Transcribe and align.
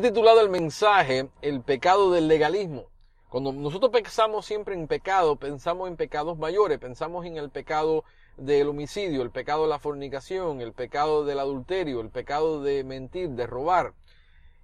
Titulado 0.00 0.40
el 0.40 0.48
mensaje 0.48 1.28
El 1.42 1.60
pecado 1.60 2.10
del 2.10 2.26
legalismo. 2.26 2.86
Cuando 3.28 3.52
nosotros 3.52 3.90
pensamos 3.92 4.46
siempre 4.46 4.74
en 4.74 4.86
pecado, 4.88 5.36
pensamos 5.36 5.88
en 5.88 5.96
pecados 5.96 6.38
mayores, 6.38 6.78
pensamos 6.78 7.26
en 7.26 7.36
el 7.36 7.50
pecado 7.50 8.04
del 8.38 8.68
homicidio, 8.68 9.20
el 9.20 9.30
pecado 9.30 9.64
de 9.64 9.68
la 9.68 9.78
fornicación, 9.78 10.62
el 10.62 10.72
pecado 10.72 11.26
del 11.26 11.38
adulterio, 11.38 12.00
el 12.00 12.08
pecado 12.08 12.62
de 12.62 12.82
mentir, 12.82 13.28
de 13.30 13.46
robar. 13.46 13.92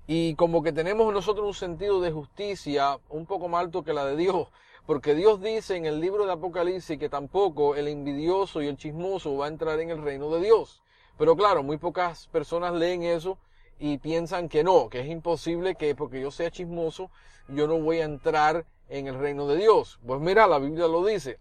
Y 0.07 0.37
como 0.37 0.63
que 0.63 0.73
tenemos 0.73 1.13
nosotros 1.13 1.47
un 1.47 1.55
sentido 1.55 2.01
de 2.01 2.13
justicia 2.13 2.99
un 3.11 3.27
poco 3.27 3.49
más 3.49 3.61
alto 3.61 3.85
que 3.85 3.93
la 3.93 4.07
de 4.07 4.17
Dios, 4.17 4.49
porque 4.87 5.15
Dios 5.15 5.43
dice 5.43 5.77
en 5.77 5.85
el 5.85 6.01
libro 6.01 6.25
de 6.25 6.33
Apocalipsis 6.33 6.99
que 6.99 7.11
tampoco 7.11 7.75
el 7.75 7.89
envidioso 7.89 8.63
y 8.63 8.69
el 8.69 8.79
chismoso 8.79 9.37
va 9.37 9.47
a 9.47 9.49
entrar 9.49 9.81
en 9.81 9.91
el 9.91 10.01
reino 10.01 10.31
de 10.31 10.41
Dios. 10.41 10.81
Pero 11.19 11.37
claro, 11.37 11.63
muy 11.63 11.77
pocas 11.77 12.27
personas 12.29 12.73
leen 12.73 13.03
eso 13.03 13.37
y 13.79 13.99
piensan 13.99 14.49
que 14.49 14.65
no, 14.65 14.89
que 14.89 15.01
es 15.01 15.07
imposible 15.07 15.75
que 15.75 15.95
porque 15.95 16.21
yo 16.21 16.31
sea 16.31 16.51
chismoso, 16.51 17.11
yo 17.49 17.67
no 17.67 17.79
voy 17.79 18.01
a 18.01 18.05
entrar 18.05 18.65
en 18.89 19.07
el 19.07 19.19
reino 19.19 19.47
de 19.47 19.57
Dios. 19.57 19.99
Pues 20.07 20.21
mira, 20.21 20.47
la 20.47 20.59
Biblia 20.59 20.87
lo 20.87 21.05
dice. 21.05 21.39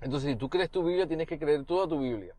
Entonces, 0.00 0.30
si 0.30 0.36
tú 0.36 0.48
crees 0.48 0.70
tu 0.70 0.82
Biblia, 0.82 1.06
tienes 1.06 1.28
que 1.28 1.38
creer 1.38 1.64
toda 1.64 1.86
tu 1.86 2.00
Biblia. 2.00 2.34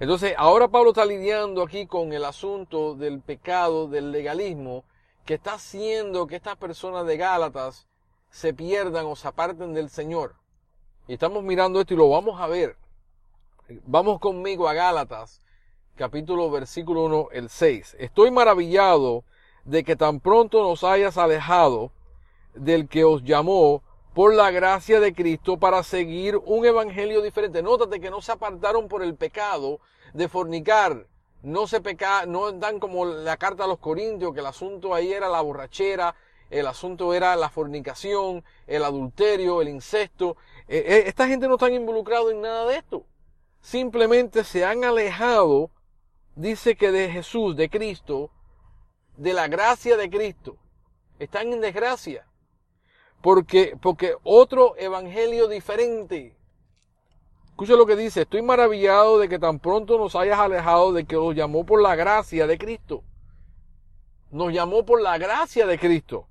Entonces, 0.00 0.34
ahora 0.36 0.68
Pablo 0.68 0.90
está 0.90 1.04
lidiando 1.04 1.62
aquí 1.62 1.86
con 1.86 2.12
el 2.12 2.24
asunto 2.24 2.94
del 2.94 3.20
pecado, 3.20 3.86
del 3.86 4.10
legalismo, 4.10 4.84
que 5.24 5.34
está 5.34 5.54
haciendo 5.54 6.26
que 6.26 6.36
estas 6.36 6.56
personas 6.56 7.06
de 7.06 7.16
Gálatas 7.16 7.86
se 8.30 8.54
pierdan 8.54 9.06
o 9.06 9.14
se 9.14 9.28
aparten 9.28 9.74
del 9.74 9.90
Señor. 9.90 10.34
Y 11.06 11.14
estamos 11.14 11.44
mirando 11.44 11.80
esto 11.80 11.94
y 11.94 11.98
lo 11.98 12.08
vamos 12.08 12.40
a 12.40 12.46
ver. 12.46 12.76
Vamos 13.84 14.18
conmigo 14.18 14.68
a 14.68 14.74
Gálatas, 14.74 15.40
capítulo 15.96 16.50
versículo 16.50 17.04
1, 17.04 17.28
el 17.32 17.48
6. 17.48 17.96
Estoy 17.98 18.30
maravillado 18.30 19.24
de 19.64 19.84
que 19.84 19.94
tan 19.94 20.20
pronto 20.20 20.62
nos 20.62 20.84
hayas 20.84 21.18
alejado 21.18 21.92
del 22.54 22.88
que 22.88 23.04
os 23.04 23.22
llamó 23.22 23.82
por 24.14 24.34
la 24.34 24.50
gracia 24.50 25.00
de 25.00 25.14
Cristo 25.14 25.58
para 25.58 25.82
seguir 25.82 26.36
un 26.44 26.64
evangelio 26.64 27.22
diferente. 27.22 27.62
Nótate 27.62 28.00
que 28.00 28.10
no 28.10 28.20
se 28.20 28.32
apartaron 28.32 28.88
por 28.88 29.02
el 29.02 29.14
pecado 29.14 29.80
de 30.12 30.28
fornicar. 30.28 31.06
No 31.42 31.66
se 31.66 31.80
peca, 31.80 32.24
no 32.26 32.52
dan 32.52 32.78
como 32.78 33.04
la 33.04 33.36
carta 33.36 33.64
a 33.64 33.66
los 33.66 33.78
corintios, 33.78 34.32
que 34.32 34.40
el 34.40 34.46
asunto 34.46 34.94
ahí 34.94 35.12
era 35.12 35.28
la 35.28 35.40
borrachera, 35.40 36.14
el 36.50 36.66
asunto 36.66 37.14
era 37.14 37.34
la 37.36 37.50
fornicación, 37.50 38.44
el 38.66 38.84
adulterio, 38.84 39.60
el 39.60 39.68
incesto. 39.68 40.36
Eh, 40.68 40.84
eh, 40.86 41.02
esta 41.06 41.26
gente 41.26 41.48
no 41.48 41.54
está 41.54 41.68
involucrada 41.70 42.30
en 42.30 42.42
nada 42.42 42.66
de 42.66 42.76
esto. 42.76 43.04
Simplemente 43.60 44.44
se 44.44 44.64
han 44.64 44.84
alejado 44.84 45.70
dice 46.34 46.76
que 46.76 46.90
de 46.90 47.10
Jesús, 47.10 47.56
de 47.56 47.68
Cristo, 47.68 48.30
de 49.16 49.32
la 49.32 49.48
gracia 49.48 49.96
de 49.96 50.10
Cristo, 50.10 50.56
están 51.18 51.52
en 51.52 51.60
desgracia. 51.60 52.26
Porque, 53.20 53.76
porque 53.80 54.16
otro 54.24 54.74
evangelio 54.76 55.46
diferente. 55.46 56.36
Escucha 57.46 57.74
lo 57.74 57.86
que 57.86 57.96
dice, 57.96 58.22
estoy 58.22 58.42
maravillado 58.42 59.18
de 59.18 59.28
que 59.28 59.38
tan 59.38 59.60
pronto 59.60 59.98
nos 59.98 60.16
hayas 60.16 60.40
alejado 60.40 60.92
de 60.92 61.04
que 61.04 61.16
os 61.16 61.34
llamó 61.34 61.64
por 61.64 61.80
la 61.80 61.94
gracia 61.94 62.46
de 62.46 62.58
Cristo. 62.58 63.04
Nos 64.30 64.52
llamó 64.52 64.84
por 64.84 65.00
la 65.00 65.18
gracia 65.18 65.66
de 65.66 65.78
Cristo 65.78 66.26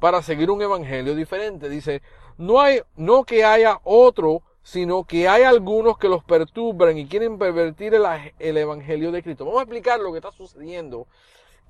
para 0.00 0.22
seguir 0.22 0.50
un 0.50 0.62
evangelio 0.62 1.14
diferente. 1.14 1.68
Dice, 1.68 2.02
no 2.36 2.60
hay, 2.60 2.80
no 2.96 3.24
que 3.24 3.44
haya 3.44 3.80
otro 3.84 4.42
sino 4.64 5.04
que 5.04 5.28
hay 5.28 5.42
algunos 5.42 5.98
que 5.98 6.08
los 6.08 6.24
perturban 6.24 6.96
y 6.96 7.06
quieren 7.06 7.38
pervertir 7.38 7.94
el, 7.94 8.56
Evangelio 8.56 9.12
de 9.12 9.22
Cristo. 9.22 9.44
Vamos 9.44 9.60
a 9.60 9.64
explicar 9.64 10.00
lo 10.00 10.10
que 10.10 10.18
está 10.18 10.32
sucediendo 10.32 11.06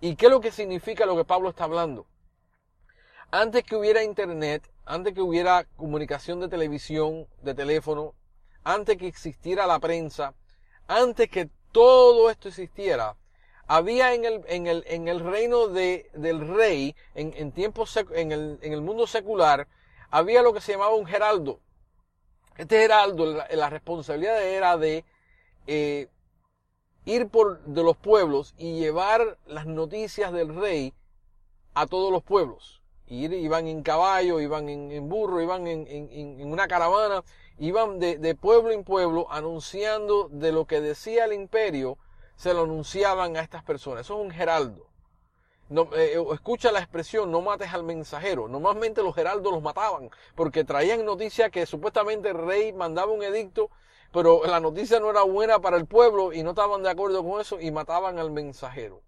y 0.01 0.15
qué 0.15 0.27
es 0.27 0.33
lo 0.33 0.41
que 0.41 0.53
significa 0.53 1.05
lo 1.05 1.17
que 1.17 1.25
Pablo 1.25 1.49
está 1.51 1.65
hablando. 1.65 2.07
Antes 3.33 3.65
que 3.65 3.75
hubiera 3.75 4.05
internet, 4.05 4.71
antes 4.87 5.13
que 5.13 5.21
hubiera 5.21 5.65
comunicación 5.77 6.39
de 6.39 6.49
televisión, 6.49 7.27
de 7.43 7.55
teléfono, 7.55 8.15
antes 8.63 8.97
que 8.97 9.09
existiera 9.09 9.67
la 9.67 9.81
prensa, 9.81 10.33
antes 10.87 11.29
que 11.29 11.51
todo 11.73 12.31
esto 12.31 12.47
existiera, 12.47 13.17
había 13.67 14.15
en 14.15 14.25
el, 14.25 14.45
en 14.47 14.69
el, 14.69 14.85
en 14.87 15.09
el 15.09 15.19
reino 15.19 15.67
de, 15.67 16.09
del 16.15 16.47
rey, 16.47 16.95
en, 17.17 17.35
en, 17.37 17.51
tiempos, 17.51 17.97
en, 17.97 18.31
el, 18.31 18.61
en 18.63 18.73
el 18.73 18.83
mundo 18.83 19.09
secular, 19.09 19.67
había 20.13 20.43
lo 20.43 20.53
que 20.53 20.61
se 20.61 20.73
llamaba 20.73 20.95
un 20.95 21.07
geraldo. 21.07 21.59
Este 22.57 22.85
heraldo, 22.85 23.45
la, 23.51 23.71
responsabilidad 23.71 24.41
era 24.43 24.77
de 24.77 25.05
eh, 25.67 26.09
ir 27.05 27.29
por 27.29 27.61
de 27.65 27.83
los 27.83 27.97
pueblos 27.97 28.55
y 28.57 28.79
llevar 28.79 29.39
las 29.47 29.67
noticias 29.67 30.33
del 30.33 30.55
rey 30.55 30.95
a 31.75 31.87
todos 31.87 32.13
los 32.13 32.23
pueblos. 32.23 32.81
Iban 33.07 33.67
en 33.67 33.83
caballo, 33.83 34.41
iban 34.41 34.69
en, 34.69 35.09
burro, 35.09 35.43
iban 35.43 35.67
en, 35.67 36.47
una 36.47 36.69
caravana, 36.69 37.23
iban 37.59 37.99
de, 37.99 38.17
de, 38.19 38.35
pueblo 38.35 38.71
en 38.71 38.83
pueblo 38.83 39.27
anunciando 39.31 40.29
de 40.31 40.53
lo 40.53 40.65
que 40.65 40.81
decía 40.81 41.27
el 41.27 41.35
imperio, 41.35 41.99
se 42.37 42.55
lo 42.55 42.63
anunciaban 42.63 43.37
a 43.37 43.41
estas 43.41 43.63
personas. 43.63 44.03
Eso 44.03 44.21
es 44.21 44.27
un 44.27 44.33
heraldo. 44.33 44.87
No, 45.71 45.89
eh, 45.97 46.17
escucha 46.33 46.71
la 46.71 46.81
expresión, 46.81 47.31
no 47.31 47.41
mates 47.41 47.73
al 47.73 47.85
mensajero. 47.85 48.49
Normalmente 48.49 49.03
los 49.03 49.17
heraldos 49.17 49.53
los 49.53 49.63
mataban 49.63 50.11
porque 50.35 50.65
traían 50.65 51.05
noticia 51.05 51.51
que 51.51 51.67
supuestamente 51.67 52.31
el 52.31 52.37
rey 52.37 52.73
mandaba 52.73 53.13
un 53.13 53.23
edicto, 53.23 53.71
pero 54.13 54.45
la 54.45 54.61
noticia 54.61 55.01
no 55.01 55.11
era 55.11 55.23
buena 55.23 55.61
para 55.61 55.77
el 55.77 55.87
pueblo 55.87 56.33
y 56.33 56.43
no 56.43 56.51
estaban 56.51 56.83
de 56.83 56.91
acuerdo 56.91 57.25
con 57.25 57.41
eso 57.41 57.61
y 57.61 57.71
mataban 57.71 58.19
al 58.19 58.31
mensajero. 58.31 59.03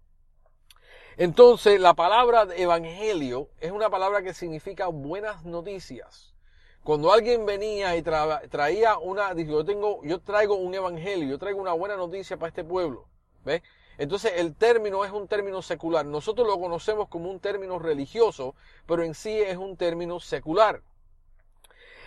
Entonces, 1.15 1.79
la 1.79 1.95
palabra 1.95 2.47
evangelio 2.55 3.49
es 3.59 3.71
una 3.71 3.89
palabra 3.89 4.21
que 4.21 4.33
significa 4.33 4.87
buenas 4.87 5.45
noticias. 5.45 6.35
Cuando 6.83 7.11
alguien 7.11 7.45
venía 7.45 7.95
y 7.97 8.01
traía 8.01 8.97
una, 8.97 9.33
yo 9.33 9.65
tengo, 9.65 10.01
yo 10.03 10.21
traigo 10.21 10.55
un 10.55 10.73
evangelio, 10.73 11.27
yo 11.27 11.37
traigo 11.37 11.59
una 11.59 11.73
buena 11.73 11.97
noticia 11.97 12.37
para 12.37 12.49
este 12.49 12.63
pueblo. 12.63 13.07
¿Ves? 13.43 13.61
Entonces 13.97 14.33
el 14.35 14.55
término 14.55 15.03
es 15.05 15.11
un 15.11 15.27
término 15.27 15.61
secular. 15.61 16.05
Nosotros 16.05 16.47
lo 16.47 16.59
conocemos 16.59 17.07
como 17.07 17.29
un 17.29 17.39
término 17.39 17.79
religioso, 17.79 18.55
pero 18.85 19.03
en 19.03 19.15
sí 19.15 19.39
es 19.39 19.57
un 19.57 19.75
término 19.75 20.19
secular. 20.19 20.81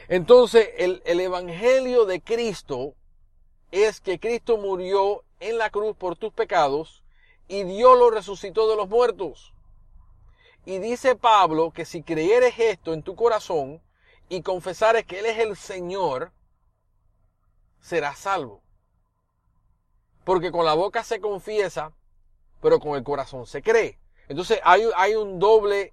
Entonces 0.08 0.70
el, 0.78 1.02
el 1.04 1.20
Evangelio 1.20 2.04
de 2.04 2.20
Cristo 2.20 2.94
es 3.70 4.00
que 4.00 4.18
Cristo 4.18 4.56
murió 4.56 5.24
en 5.40 5.58
la 5.58 5.70
cruz 5.70 5.96
por 5.96 6.16
tus 6.16 6.32
pecados 6.32 7.02
y 7.48 7.64
Dios 7.64 7.98
lo 7.98 8.10
resucitó 8.10 8.68
de 8.68 8.76
los 8.76 8.88
muertos. 8.88 9.52
Y 10.64 10.78
dice 10.78 11.16
Pablo 11.16 11.72
que 11.72 11.84
si 11.84 12.02
creyeres 12.02 12.58
esto 12.58 12.92
en 12.92 13.02
tu 13.02 13.16
corazón 13.16 13.80
y 14.28 14.42
confesares 14.42 15.04
que 15.04 15.18
Él 15.18 15.26
es 15.26 15.38
el 15.38 15.56
Señor, 15.56 16.32
serás 17.80 18.18
salvo. 18.18 18.62
Porque 20.24 20.52
con 20.52 20.64
la 20.64 20.74
boca 20.74 21.02
se 21.02 21.20
confiesa, 21.20 21.92
pero 22.60 22.78
con 22.78 22.96
el 22.96 23.02
corazón 23.02 23.46
se 23.46 23.62
cree. 23.62 23.98
Entonces 24.28 24.60
hay, 24.62 24.88
hay 24.96 25.14
un 25.14 25.38
doble 25.38 25.92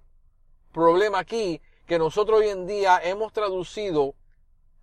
problema 0.72 1.20
aquí 1.20 1.60
que 1.86 1.98
nosotros 1.98 2.40
hoy 2.40 2.48
en 2.48 2.66
día 2.66 3.00
hemos 3.02 3.32
traducido 3.32 4.14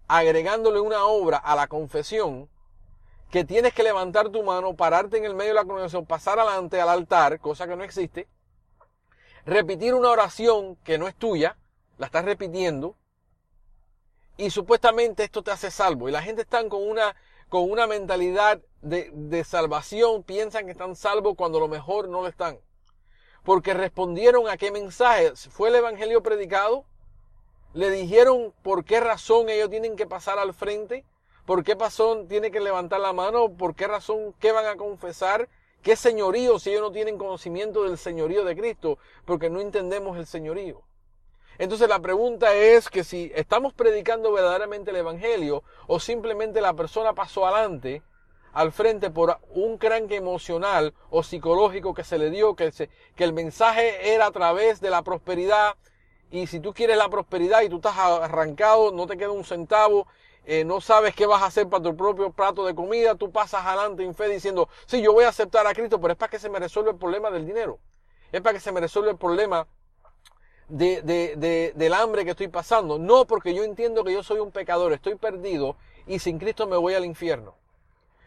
agregándole 0.07 0.79
una 0.79 1.05
obra 1.05 1.37
a 1.37 1.55
la 1.55 1.67
confesión 1.67 2.49
que 3.31 3.43
tienes 3.43 3.73
que 3.73 3.83
levantar 3.83 4.29
tu 4.29 4.43
mano, 4.43 4.75
pararte 4.75 5.17
en 5.17 5.25
el 5.25 5.35
medio 5.35 5.51
de 5.51 5.55
la 5.55 5.65
congregación, 5.65 6.05
pasar 6.05 6.39
adelante 6.39 6.79
al 6.79 6.89
altar, 6.89 7.39
cosa 7.39 7.67
que 7.67 7.75
no 7.75 7.83
existe, 7.83 8.27
repetir 9.45 9.93
una 9.93 10.09
oración 10.09 10.75
que 10.77 10.97
no 10.97 11.07
es 11.07 11.15
tuya, 11.15 11.57
la 11.97 12.07
estás 12.07 12.25
repitiendo, 12.25 12.95
y 14.37 14.49
supuestamente 14.49 15.23
esto 15.23 15.43
te 15.43 15.51
hace 15.51 15.71
salvo. 15.71 16.09
Y 16.09 16.11
la 16.11 16.21
gente 16.21 16.41
está 16.41 16.67
con 16.67 16.87
una 16.87 17.15
con 17.49 17.69
una 17.69 17.87
mentalidad 17.87 18.59
de, 18.81 19.43
salvación 19.43 20.23
piensan 20.23 20.65
que 20.65 20.71
están 20.71 20.95
salvos 20.95 21.35
cuando 21.35 21.59
lo 21.59 21.67
mejor 21.67 22.09
no 22.09 22.21
lo 22.21 22.27
están. 22.27 22.59
Porque 23.43 23.73
respondieron 23.73 24.49
a 24.49 24.57
qué 24.57 24.71
mensaje. 24.71 25.35
¿Fue 25.35 25.69
el 25.69 25.75
Evangelio 25.75 26.23
predicado? 26.23 26.85
¿Le 27.73 27.89
dijeron 27.91 28.53
por 28.63 28.85
qué 28.85 28.99
razón 28.99 29.49
ellos 29.49 29.69
tienen 29.69 29.95
que 29.95 30.07
pasar 30.07 30.39
al 30.39 30.53
frente? 30.53 31.05
¿Por 31.45 31.63
qué 31.63 31.75
razón 31.75 32.27
tienen 32.27 32.51
que 32.51 32.59
levantar 32.59 32.99
la 32.99 33.13
mano? 33.13 33.49
¿Por 33.49 33.75
qué 33.75 33.87
razón 33.87 34.33
qué 34.39 34.51
van 34.51 34.65
a 34.65 34.77
confesar? 34.77 35.47
¿Qué 35.83 35.95
señorío 35.95 36.57
si 36.57 36.71
ellos 36.71 36.81
no 36.81 36.91
tienen 36.91 37.19
conocimiento 37.19 37.83
del 37.83 37.99
señorío 37.99 38.43
de 38.43 38.55
Cristo? 38.55 38.97
Porque 39.25 39.51
no 39.51 39.59
entendemos 39.59 40.17
el 40.17 40.25
señorío. 40.25 40.81
Entonces 41.57 41.87
la 41.87 41.99
pregunta 41.99 42.53
es 42.53 42.89
que 42.89 43.03
si 43.03 43.31
estamos 43.35 43.73
predicando 43.73 44.31
verdaderamente 44.31 44.91
el 44.91 44.97
Evangelio 44.97 45.63
o 45.87 45.99
simplemente 45.99 46.61
la 46.61 46.73
persona 46.73 47.13
pasó 47.13 47.47
adelante, 47.47 48.01
al 48.53 48.71
frente 48.71 49.09
por 49.09 49.37
un 49.49 49.77
cranque 49.77 50.15
emocional 50.15 50.93
o 51.09 51.23
psicológico 51.23 51.93
que 51.93 52.03
se 52.03 52.17
le 52.17 52.29
dio, 52.29 52.55
que, 52.55 52.71
el 53.17 53.33
mensaje 53.33 54.13
era 54.13 54.27
a 54.27 54.31
través 54.31 54.79
de 54.79 54.89
la 54.89 55.01
prosperidad 55.01 55.75
y 56.31 56.47
si 56.47 56.59
tú 56.59 56.73
quieres 56.73 56.97
la 56.97 57.09
prosperidad 57.09 57.61
y 57.61 57.69
tú 57.69 57.77
estás 57.77 57.97
arrancado, 57.97 58.91
no 58.91 59.07
te 59.07 59.17
queda 59.17 59.31
un 59.31 59.43
centavo, 59.43 60.07
eh, 60.45 60.63
no 60.63 60.79
sabes 60.79 61.15
qué 61.15 61.25
vas 61.25 61.41
a 61.41 61.47
hacer 61.47 61.67
para 61.67 61.83
tu 61.83 61.95
propio 61.97 62.31
plato 62.31 62.65
de 62.65 62.75
comida, 62.75 63.15
tú 63.15 63.31
pasas 63.31 63.65
adelante 63.65 64.03
en 64.03 64.15
fe 64.15 64.29
diciendo, 64.29 64.69
sí, 64.85 65.01
yo 65.01 65.11
voy 65.11 65.25
a 65.25 65.29
aceptar 65.29 65.67
a 65.67 65.73
Cristo, 65.73 65.99
pero 65.99 66.13
es 66.13 66.17
para 66.17 66.29
que 66.29 66.39
se 66.39 66.49
me 66.49 66.59
resuelva 66.59 66.91
el 66.91 66.97
problema 66.97 67.31
del 67.31 67.45
dinero 67.45 67.79
es 68.31 68.41
para 68.41 68.53
que 68.53 68.59
se 68.59 68.71
me 68.71 68.81
resuelva 68.81 69.11
el 69.11 69.17
problema 69.17 69.67
de, 70.67 71.01
de, 71.01 71.73
del 71.75 71.93
hambre 71.93 72.25
que 72.25 72.31
estoy 72.31 72.47
pasando. 72.47 72.97
No 72.97 73.25
porque 73.25 73.53
yo 73.53 73.63
entiendo 73.63 74.03
que 74.03 74.13
yo 74.13 74.23
soy 74.23 74.39
un 74.39 74.51
pecador, 74.51 74.93
estoy 74.93 75.15
perdido 75.15 75.75
y 76.07 76.19
sin 76.19 76.39
Cristo 76.39 76.67
me 76.67 76.77
voy 76.77 76.93
al 76.93 77.05
infierno. 77.05 77.55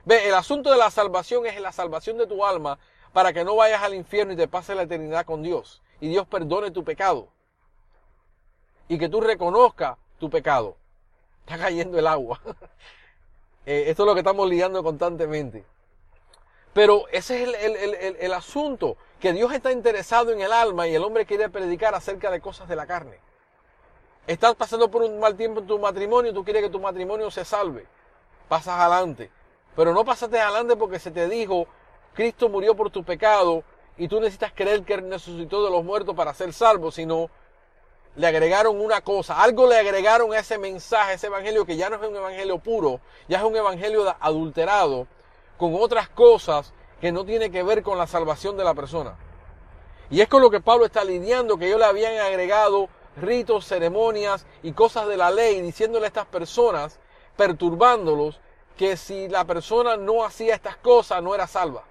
Ve, 0.05 0.29
el 0.29 0.35
asunto 0.35 0.70
de 0.70 0.79
la 0.79 0.90
salvación 0.90 1.46
es 1.46 1.61
la 1.61 1.73
salvación 1.73 2.19
de 2.19 2.26
tu 2.26 2.44
alma 2.44 2.79
para 3.12 3.32
que 3.32 3.44
no 3.44 3.56
vayas 3.56 3.82
al 3.82 3.94
infierno 3.94 4.32
y 4.32 4.37
te 4.37 4.49
pases 4.49 4.76
la 4.76 4.82
eternidad 4.82 5.25
con 5.26 5.43
Dios. 5.43 5.82
Y 6.00 6.08
Dios 6.08 6.26
perdone 6.26 6.70
tu 6.70 6.85
pecado. 6.85 7.29
Y 8.88 8.99
que 8.99 9.08
tú 9.08 9.20
reconozcas 9.20 9.99
tu 10.19 10.31
pecado. 10.31 10.76
Está 11.41 11.58
cayendo 11.58 11.99
el 11.99 12.06
agua. 12.06 12.41
Eh, 13.70 13.91
esto 13.91 14.05
es 14.05 14.06
lo 14.06 14.14
que 14.14 14.20
estamos 14.20 14.49
lidiando 14.49 14.82
constantemente. 14.82 15.62
Pero 16.73 17.06
ese 17.11 17.43
es 17.43 17.49
el, 17.49 17.76
el, 17.76 18.17
el, 18.20 18.32
asunto, 18.32 18.97
que 19.20 19.32
Dios 19.32 19.53
está 19.53 19.73
interesado 19.73 20.32
en 20.32 20.41
el 20.41 20.53
alma 20.53 20.87
y 20.87 20.94
el 20.94 21.03
hombre 21.03 21.26
quiere 21.26 21.49
predicar 21.49 21.94
acerca 21.94 22.31
de 22.31 22.41
cosas 22.41 22.69
de 22.69 22.76
la 22.76 22.87
carne. 22.87 23.19
Estás 24.26 24.55
pasando 24.55 24.91
por 24.91 25.03
un 25.03 25.19
mal 25.19 25.37
tiempo 25.37 25.61
en 25.61 25.67
tu 25.67 25.79
matrimonio 25.79 26.35
tú 26.35 26.44
quieres 26.44 26.62
que 26.62 26.70
tu 26.70 26.81
matrimonio 26.81 27.31
se 27.31 27.44
salve. 27.44 27.87
Pasas 28.49 28.79
adelante. 28.79 29.31
Pero 29.75 29.93
no 29.93 30.05
pasaste 30.05 30.38
adelante 30.38 30.76
porque 30.76 30.99
se 30.99 31.11
te 31.11 31.29
dijo, 31.29 31.67
Cristo 32.15 32.49
murió 32.49 32.75
por 32.76 32.91
tu 32.91 33.05
pecado 33.05 33.65
y 33.97 34.06
tú 34.09 34.20
necesitas 34.20 34.53
creer 34.55 34.85
que 34.85 34.97
resucitó 34.99 35.65
de 35.65 35.70
los 35.70 35.82
muertos 35.85 36.15
para 36.15 36.35
ser 36.35 36.53
salvo, 36.53 36.91
sino 36.91 37.31
le 38.17 38.26
agregaron 38.26 38.81
una 38.81 39.00
cosa, 39.00 39.41
algo 39.41 39.67
le 39.69 39.79
agregaron 39.79 40.32
a 40.32 40.41
ese 40.41 40.59
mensaje, 40.59 41.12
a 41.12 41.15
ese 41.15 41.29
evangelio 41.29 41.65
que 41.65 41.76
ya 41.76 41.88
no 41.88 41.97
es 41.97 42.09
un 42.09 42.17
evangelio 42.17 42.59
puro, 42.59 43.00
ya 43.29 43.38
es 43.38 43.44
un 43.44 43.56
evangelio 43.56 44.15
adulterado 44.20 45.06
con 45.58 45.75
otras 45.75 46.08
cosas 46.08 46.72
que 47.00 47.12
no 47.12 47.25
tiene 47.25 47.50
que 47.50 47.62
ver 47.62 47.82
con 47.82 47.99
la 47.99 48.06
salvación 48.06 48.56
de 48.56 48.64
la 48.64 48.75
persona. 48.75 49.16
Y 50.10 50.22
es 50.22 50.28
con 50.28 50.40
lo 50.40 50.50
que 50.50 50.60
Pablo 50.60 50.87
está 50.87 51.05
lidiando, 51.05 51.58
que 51.58 51.66
ellos 51.66 51.78
le 51.78 51.84
habían 51.84 52.16
agregado 52.19 52.88
ritos, 53.16 53.66
ceremonias 53.66 54.46
y 54.62 54.72
cosas 54.72 55.06
de 55.06 55.16
la 55.16 55.31
ley, 55.31 55.60
diciéndole 55.60 56.06
a 56.06 56.08
estas 56.08 56.26
personas, 56.26 56.99
perturbándolos, 57.37 58.40
que 58.76 58.96
si 58.96 59.28
la 59.28 59.44
persona 59.44 59.96
no 59.96 60.25
hacía 60.25 60.55
estas 60.55 60.76
cosas 60.76 61.22
no 61.22 61.34
era 61.34 61.46
salva. 61.46 61.84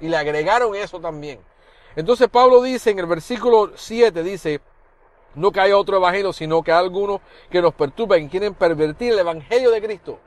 Y 0.00 0.08
le 0.08 0.16
agregaron 0.16 0.74
eso 0.74 0.98
también. 0.98 1.38
Entonces 1.94 2.28
Pablo 2.28 2.62
dice 2.62 2.90
en 2.90 2.98
el 2.98 3.06
versículo 3.06 3.72
7, 3.76 4.22
dice, 4.22 4.60
no 5.34 5.52
que 5.52 5.60
haya 5.60 5.76
otro 5.76 5.98
evangelio, 5.98 6.32
sino 6.32 6.62
que 6.62 6.72
hay 6.72 6.78
algunos 6.78 7.20
que 7.50 7.62
nos 7.62 7.74
perturban, 7.74 8.22
y 8.22 8.28
quieren 8.28 8.54
pervertir 8.54 9.12
el 9.12 9.18
evangelio 9.20 9.70
de 9.70 9.82
Cristo. 9.82 10.18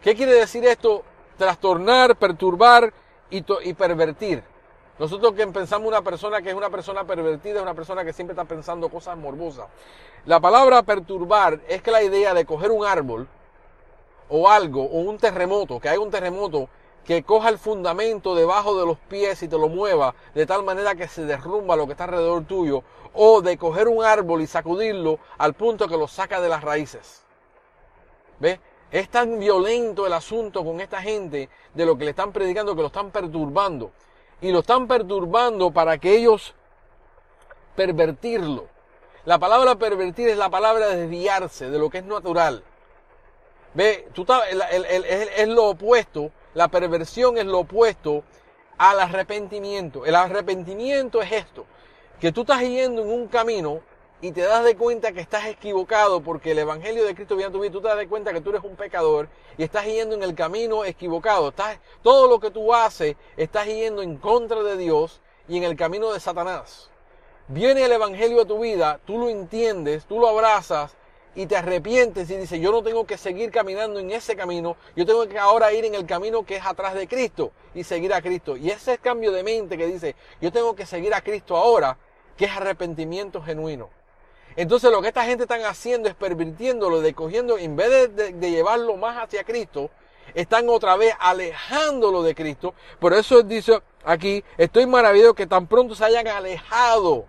¿Qué 0.00 0.14
quiere 0.14 0.32
decir 0.32 0.64
esto? 0.64 1.02
Trastornar, 1.40 2.16
perturbar 2.16 2.92
y, 3.30 3.42
y 3.64 3.72
pervertir. 3.72 4.44
Nosotros 4.98 5.32
que 5.32 5.46
pensamos 5.46 5.88
una 5.88 6.02
persona 6.02 6.42
que 6.42 6.50
es 6.50 6.54
una 6.54 6.68
persona 6.68 7.04
pervertida, 7.04 7.56
es 7.56 7.62
una 7.62 7.72
persona 7.72 8.04
que 8.04 8.12
siempre 8.12 8.34
está 8.34 8.44
pensando 8.44 8.90
cosas 8.90 9.16
morbosas. 9.16 9.68
La 10.26 10.38
palabra 10.38 10.82
perturbar 10.82 11.58
es 11.66 11.80
que 11.80 11.92
la 11.92 12.02
idea 12.02 12.34
de 12.34 12.44
coger 12.44 12.70
un 12.70 12.84
árbol 12.84 13.26
o 14.28 14.50
algo, 14.50 14.82
o 14.82 15.00
un 15.00 15.16
terremoto, 15.16 15.80
que 15.80 15.88
hay 15.88 15.96
un 15.96 16.10
terremoto 16.10 16.68
que 17.06 17.22
coja 17.22 17.48
el 17.48 17.56
fundamento 17.56 18.34
debajo 18.34 18.78
de 18.78 18.84
los 18.84 18.98
pies 18.98 19.42
y 19.42 19.48
te 19.48 19.56
lo 19.56 19.70
mueva 19.70 20.14
de 20.34 20.44
tal 20.44 20.62
manera 20.62 20.94
que 20.94 21.08
se 21.08 21.24
derrumba 21.24 21.74
lo 21.74 21.86
que 21.86 21.92
está 21.92 22.04
alrededor 22.04 22.44
tuyo, 22.44 22.82
o 23.14 23.40
de 23.40 23.56
coger 23.56 23.88
un 23.88 24.04
árbol 24.04 24.42
y 24.42 24.46
sacudirlo 24.46 25.18
al 25.38 25.54
punto 25.54 25.88
que 25.88 25.96
lo 25.96 26.06
saca 26.06 26.38
de 26.38 26.50
las 26.50 26.62
raíces. 26.62 27.24
¿Ves? 28.40 28.60
Es 28.90 29.08
tan 29.08 29.38
violento 29.38 30.06
el 30.06 30.12
asunto 30.12 30.64
con 30.64 30.80
esta 30.80 31.00
gente 31.00 31.48
de 31.74 31.86
lo 31.86 31.96
que 31.96 32.04
le 32.04 32.10
están 32.10 32.32
predicando 32.32 32.74
que 32.74 32.82
lo 32.82 32.88
están 32.88 33.10
perturbando. 33.10 33.92
Y 34.40 34.52
lo 34.52 34.60
están 34.60 34.88
perturbando 34.88 35.70
para 35.70 35.98
que 35.98 36.16
ellos 36.16 36.54
pervertirlo. 37.76 38.66
La 39.24 39.38
palabra 39.38 39.76
pervertir 39.76 40.28
es 40.28 40.36
la 40.36 40.48
palabra 40.48 40.88
desviarse 40.88 41.70
de 41.70 41.78
lo 41.78 41.90
que 41.90 41.98
es 41.98 42.04
natural. 42.04 42.64
Ve, 43.74 44.08
tú 44.12 44.26
es 45.36 45.48
lo 45.48 45.66
opuesto 45.66 46.32
la 46.54 46.68
perversión 46.68 47.38
es 47.38 47.46
lo 47.46 47.60
opuesto 47.60 48.24
al 48.78 49.00
arrepentimiento. 49.00 50.04
El 50.04 50.16
arrepentimiento 50.16 51.22
es 51.22 51.32
esto, 51.32 51.66
que 52.20 52.32
tú 52.32 52.40
estás 52.40 52.60
yendo 52.62 53.02
en 53.02 53.10
un 53.10 53.28
camino 53.28 53.80
y 54.22 54.32
te 54.32 54.42
das 54.42 54.64
de 54.64 54.76
cuenta 54.76 55.12
que 55.12 55.20
estás 55.20 55.46
equivocado 55.46 56.20
porque 56.20 56.50
el 56.50 56.58
Evangelio 56.58 57.04
de 57.04 57.14
Cristo 57.14 57.36
viene 57.36 57.48
a 57.48 57.52
tu 57.52 57.60
vida, 57.60 57.72
tú 57.72 57.80
te 57.80 57.88
das 57.88 57.96
de 57.96 58.08
cuenta 58.08 58.32
que 58.32 58.40
tú 58.40 58.50
eres 58.50 58.62
un 58.62 58.76
pecador 58.76 59.28
y 59.56 59.62
estás 59.62 59.86
yendo 59.86 60.14
en 60.14 60.22
el 60.22 60.34
camino 60.34 60.84
equivocado. 60.84 61.48
Estás, 61.48 61.78
todo 62.02 62.28
lo 62.28 62.38
que 62.38 62.50
tú 62.50 62.74
haces, 62.74 63.16
estás 63.36 63.66
yendo 63.66 64.02
en 64.02 64.16
contra 64.18 64.62
de 64.62 64.76
Dios 64.76 65.20
y 65.48 65.56
en 65.56 65.64
el 65.64 65.76
camino 65.76 66.12
de 66.12 66.20
Satanás. 66.20 66.90
Viene 67.48 67.84
el 67.84 67.92
Evangelio 67.92 68.42
a 68.42 68.44
tu 68.44 68.60
vida, 68.60 69.00
tú 69.06 69.18
lo 69.18 69.28
entiendes, 69.28 70.04
tú 70.04 70.20
lo 70.20 70.28
abrazas 70.28 70.94
y 71.34 71.46
te 71.46 71.56
arrepientes 71.56 72.28
y 72.30 72.36
dices, 72.36 72.60
yo 72.60 72.72
no 72.72 72.82
tengo 72.82 73.06
que 73.06 73.16
seguir 73.16 73.50
caminando 73.50 74.00
en 74.00 74.10
ese 74.10 74.36
camino, 74.36 74.76
yo 74.96 75.06
tengo 75.06 75.26
que 75.28 75.38
ahora 75.38 75.72
ir 75.72 75.84
en 75.84 75.94
el 75.94 76.04
camino 76.04 76.44
que 76.44 76.56
es 76.56 76.66
atrás 76.66 76.94
de 76.94 77.08
Cristo 77.08 77.52
y 77.74 77.84
seguir 77.84 78.12
a 78.12 78.20
Cristo. 78.20 78.56
Y 78.56 78.70
ese 78.70 78.98
cambio 78.98 79.32
de 79.32 79.42
mente 79.42 79.78
que 79.78 79.86
dice, 79.86 80.14
yo 80.40 80.52
tengo 80.52 80.76
que 80.76 80.84
seguir 80.84 81.14
a 81.14 81.22
Cristo 81.22 81.56
ahora, 81.56 81.96
que 82.36 82.44
es 82.44 82.52
arrepentimiento 82.52 83.42
genuino. 83.42 83.88
Entonces 84.56 84.90
lo 84.90 85.00
que 85.00 85.08
esta 85.08 85.24
gente 85.24 85.44
están 85.44 85.62
haciendo 85.62 86.08
es 86.08 86.14
pervirtiéndolo, 86.14 87.00
de 87.00 87.14
cogiendo, 87.14 87.58
en 87.58 87.76
vez 87.76 88.14
de, 88.14 88.32
de 88.32 88.50
llevarlo 88.50 88.96
más 88.96 89.22
hacia 89.22 89.44
Cristo, 89.44 89.90
están 90.34 90.68
otra 90.68 90.96
vez 90.96 91.14
alejándolo 91.18 92.22
de 92.22 92.34
Cristo. 92.34 92.74
Por 92.98 93.14
eso 93.14 93.42
dice 93.42 93.80
aquí, 94.04 94.44
estoy 94.58 94.86
maravillado 94.86 95.34
que 95.34 95.46
tan 95.46 95.66
pronto 95.66 95.94
se 95.94 96.04
hayan 96.04 96.28
alejado 96.28 97.26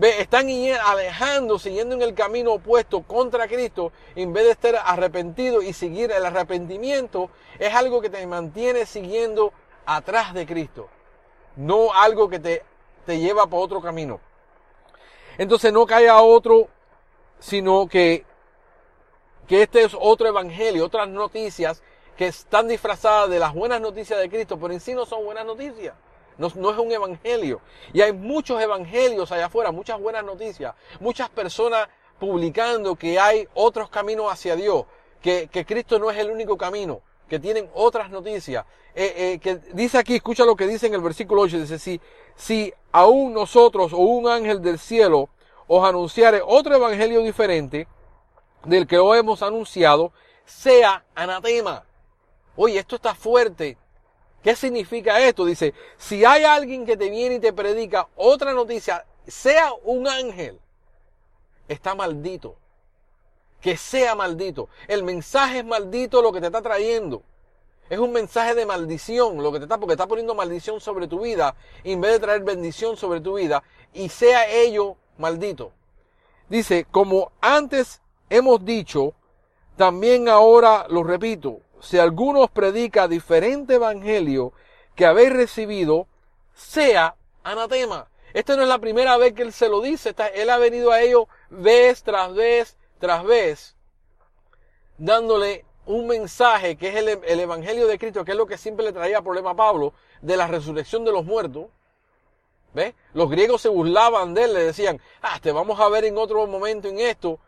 Ve, 0.00 0.22
están 0.22 0.46
alejando, 0.82 1.58
siguiendo 1.58 1.94
en 1.94 2.00
el 2.00 2.14
camino 2.14 2.52
opuesto 2.54 3.02
contra 3.02 3.46
Cristo, 3.46 3.92
en 4.14 4.32
vez 4.32 4.44
de 4.44 4.52
estar 4.52 4.76
arrepentido 4.82 5.60
y 5.60 5.74
seguir 5.74 6.10
el 6.10 6.24
arrepentimiento, 6.24 7.28
es 7.58 7.74
algo 7.74 8.00
que 8.00 8.08
te 8.08 8.26
mantiene 8.26 8.86
siguiendo 8.86 9.52
atrás 9.84 10.32
de 10.32 10.46
Cristo, 10.46 10.88
no 11.56 11.92
algo 11.92 12.30
que 12.30 12.38
te, 12.38 12.62
te 13.04 13.18
lleva 13.18 13.46
por 13.46 13.62
otro 13.62 13.82
camino. 13.82 14.20
Entonces 15.38 15.72
no 15.72 15.86
caiga 15.86 16.20
otro, 16.22 16.68
sino 17.38 17.88
que, 17.88 18.24
que 19.46 19.62
este 19.62 19.82
es 19.82 19.96
otro 19.98 20.28
evangelio, 20.28 20.84
otras 20.84 21.08
noticias 21.08 21.82
que 22.16 22.26
están 22.26 22.68
disfrazadas 22.68 23.30
de 23.30 23.38
las 23.38 23.54
buenas 23.54 23.80
noticias 23.80 24.20
de 24.20 24.28
Cristo, 24.28 24.58
pero 24.60 24.74
en 24.74 24.80
sí 24.80 24.94
no 24.94 25.06
son 25.06 25.24
buenas 25.24 25.46
noticias. 25.46 25.94
No, 26.36 26.46
es 26.48 26.78
un 26.78 26.90
evangelio. 26.90 27.60
Y 27.92 28.00
hay 28.00 28.12
muchos 28.12 28.60
evangelios 28.62 29.30
allá 29.30 29.46
afuera, 29.46 29.72
muchas 29.72 30.00
buenas 30.00 30.24
noticias, 30.24 30.74
muchas 30.98 31.28
personas 31.28 31.88
publicando 32.18 32.96
que 32.96 33.18
hay 33.18 33.46
otros 33.54 33.90
caminos 33.90 34.32
hacia 34.32 34.56
Dios, 34.56 34.84
que, 35.20 35.48
que 35.48 35.66
Cristo 35.66 35.98
no 35.98 36.10
es 36.10 36.18
el 36.18 36.30
único 36.30 36.56
camino, 36.56 37.02
que 37.30 37.38
tienen 37.38 37.70
otras 37.72 38.10
noticias. 38.10 38.66
Eh, 38.92 39.14
eh, 39.16 39.38
que 39.38 39.60
dice 39.72 39.96
aquí, 39.98 40.16
escucha 40.16 40.44
lo 40.44 40.56
que 40.56 40.66
dice 40.66 40.88
en 40.88 40.94
el 40.94 41.00
versículo 41.00 41.42
8, 41.42 41.60
dice, 41.60 41.78
si, 41.78 42.00
si 42.34 42.74
aún 42.90 43.32
nosotros 43.32 43.92
o 43.92 43.98
un 43.98 44.28
ángel 44.28 44.60
del 44.60 44.80
cielo 44.80 45.30
os 45.68 45.88
anunciare 45.88 46.42
otro 46.44 46.74
evangelio 46.74 47.22
diferente 47.22 47.86
del 48.64 48.88
que 48.88 48.98
hoy 48.98 49.20
hemos 49.20 49.42
anunciado, 49.42 50.12
sea 50.44 51.04
anatema. 51.14 51.84
Oye, 52.56 52.80
esto 52.80 52.96
está 52.96 53.14
fuerte. 53.14 53.78
¿Qué 54.42 54.56
significa 54.56 55.20
esto? 55.20 55.44
Dice, 55.44 55.72
si 55.96 56.24
hay 56.24 56.42
alguien 56.42 56.84
que 56.84 56.96
te 56.96 57.10
viene 57.10 57.36
y 57.36 57.40
te 57.40 57.52
predica 57.52 58.08
otra 58.16 58.54
noticia, 58.54 59.06
sea 59.28 59.72
un 59.84 60.08
ángel, 60.08 60.58
está 61.68 61.94
maldito. 61.94 62.56
Que 63.60 63.76
sea 63.76 64.14
maldito. 64.14 64.68
El 64.88 65.02
mensaje 65.02 65.58
es 65.58 65.64
maldito 65.64 66.22
lo 66.22 66.32
que 66.32 66.40
te 66.40 66.46
está 66.46 66.62
trayendo. 66.62 67.22
Es 67.90 67.98
un 67.98 68.12
mensaje 68.12 68.54
de 68.54 68.66
maldición 68.66 69.42
lo 69.42 69.50
que 69.50 69.58
te 69.58 69.64
está, 69.64 69.78
porque 69.78 69.94
está 69.94 70.06
poniendo 70.06 70.34
maldición 70.34 70.80
sobre 70.80 71.08
tu 71.08 71.20
vida, 71.20 71.56
en 71.82 72.00
vez 72.00 72.12
de 72.12 72.20
traer 72.20 72.42
bendición 72.42 72.96
sobre 72.96 73.20
tu 73.20 73.34
vida, 73.34 73.64
y 73.92 74.08
sea 74.08 74.48
ello 74.48 74.96
maldito. 75.18 75.72
Dice, 76.48 76.86
como 76.90 77.32
antes 77.40 78.00
hemos 78.28 78.64
dicho, 78.64 79.12
también 79.76 80.28
ahora 80.28 80.86
lo 80.88 81.02
repito, 81.02 81.58
si 81.80 81.98
alguno 81.98 82.42
os 82.42 82.50
predica 82.50 83.08
diferente 83.08 83.74
evangelio 83.74 84.52
que 84.94 85.06
habéis 85.06 85.32
recibido, 85.32 86.06
sea 86.54 87.16
anatema. 87.42 88.08
Esta 88.34 88.54
no 88.54 88.62
es 88.62 88.68
la 88.68 88.78
primera 88.78 89.16
vez 89.16 89.32
que 89.32 89.42
él 89.42 89.52
se 89.52 89.68
lo 89.68 89.80
dice, 89.80 90.14
él 90.34 90.50
ha 90.50 90.58
venido 90.58 90.92
a 90.92 91.00
ellos 91.00 91.24
vez 91.48 92.02
tras 92.04 92.32
vez 92.34 92.76
tras 93.00 93.24
vez, 93.24 93.74
dándole 94.98 95.64
un 95.86 96.06
mensaje 96.06 96.76
que 96.76 96.88
es 96.88 96.96
el, 96.96 97.08
el, 97.24 97.40
evangelio 97.40 97.86
de 97.86 97.98
Cristo, 97.98 98.24
que 98.24 98.32
es 98.32 98.36
lo 98.36 98.46
que 98.46 98.58
siempre 98.58 98.84
le 98.84 98.92
traía 98.92 99.22
problema 99.22 99.50
a 99.50 99.56
Pablo, 99.56 99.94
de 100.20 100.36
la 100.36 100.46
resurrección 100.46 101.04
de 101.04 101.10
los 101.10 101.24
muertos. 101.24 101.66
¿Ves? 102.74 102.94
Los 103.14 103.28
griegos 103.28 103.62
se 103.62 103.68
burlaban 103.68 104.34
de 104.34 104.44
él, 104.44 104.54
le 104.54 104.62
decían, 104.62 105.00
ah, 105.22 105.40
te 105.42 105.50
vamos 105.50 105.80
a 105.80 105.88
ver 105.88 106.04
en 106.04 106.16
otro 106.18 106.46
momento 106.46 106.86
en 106.86 107.00
esto, 107.00 107.40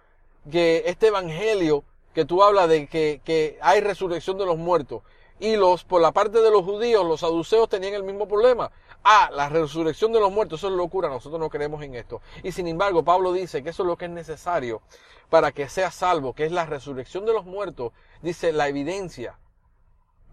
que 0.50 0.82
este 0.86 1.08
evangelio 1.08 1.84
que 2.14 2.24
tú 2.24 2.42
hablas 2.42 2.68
de 2.68 2.88
que, 2.88 3.20
que 3.24 3.58
hay 3.60 3.80
resurrección 3.80 4.38
de 4.38 4.46
los 4.46 4.56
muertos. 4.56 5.02
Y 5.42 5.56
los, 5.56 5.82
por 5.82 6.00
la 6.00 6.12
parte 6.12 6.40
de 6.40 6.52
los 6.52 6.64
judíos, 6.64 7.04
los 7.04 7.18
saduceos 7.18 7.68
tenían 7.68 7.94
el 7.94 8.04
mismo 8.04 8.28
problema. 8.28 8.70
ah, 9.02 9.28
la 9.32 9.48
resurrección 9.48 10.12
de 10.12 10.20
los 10.20 10.30
muertos, 10.30 10.60
eso 10.60 10.68
es 10.68 10.74
locura, 10.74 11.08
nosotros 11.08 11.40
no 11.40 11.50
creemos 11.50 11.82
en 11.82 11.96
esto. 11.96 12.22
Y 12.44 12.52
sin 12.52 12.68
embargo, 12.68 13.02
Pablo 13.02 13.32
dice 13.32 13.60
que 13.60 13.70
eso 13.70 13.82
es 13.82 13.88
lo 13.88 13.96
que 13.96 14.04
es 14.04 14.12
necesario 14.12 14.82
para 15.30 15.50
que 15.50 15.68
sea 15.68 15.90
salvo, 15.90 16.32
que 16.32 16.44
es 16.44 16.52
la 16.52 16.64
resurrección 16.64 17.26
de 17.26 17.32
los 17.32 17.44
muertos, 17.44 17.92
dice 18.22 18.52
la 18.52 18.68
evidencia 18.68 19.36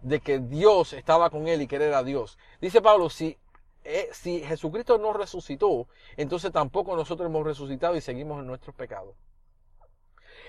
de 0.02 0.20
que 0.20 0.38
Dios 0.38 0.92
estaba 0.92 1.28
con 1.28 1.48
él 1.48 1.62
y 1.62 1.66
que 1.66 1.74
él 1.74 1.82
era 1.82 2.04
Dios. 2.04 2.38
Dice 2.60 2.80
Pablo, 2.80 3.10
si, 3.10 3.36
eh, 3.82 4.10
Jesucristo 4.14 4.96
no 4.98 5.12
resucitó, 5.12 5.88
entonces 6.16 6.52
tampoco 6.52 6.94
nosotros 6.94 7.28
hemos 7.28 7.44
resucitado 7.44 7.96
y 7.96 8.00
seguimos 8.00 8.38
en 8.38 8.46
nuestros 8.46 8.76
pecados. 8.76 9.16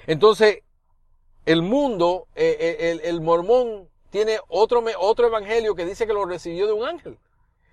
Entonces, 0.05 0.59
el 1.47 1.63
mundo, 1.63 2.27
eh, 2.35 2.77
eh, 2.79 2.99
el, 3.05 3.21
mormón 3.21 3.89
tiene 4.11 4.39
otro, 4.47 4.83
otro 4.99 5.27
evangelio 5.27 5.73
que 5.73 5.85
dice 5.85 6.05
que 6.05 6.13
lo 6.13 6.25
recibió 6.25 6.67
de 6.67 6.73
un 6.73 6.87
ángel. 6.87 7.17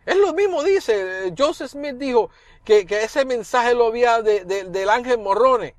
Es 0.06 0.16
lo 0.16 0.32
mismo 0.32 0.62
dice, 0.62 1.34
Joseph 1.36 1.72
Smith 1.72 1.96
dijo 1.96 2.30
que, 2.64 2.86
que 2.86 3.02
ese 3.02 3.26
mensaje 3.26 3.74
lo 3.74 3.88
había 3.88 4.22
de, 4.22 4.44
del 4.44 4.88
ángel 4.88 5.18
Morrone, 5.18 5.74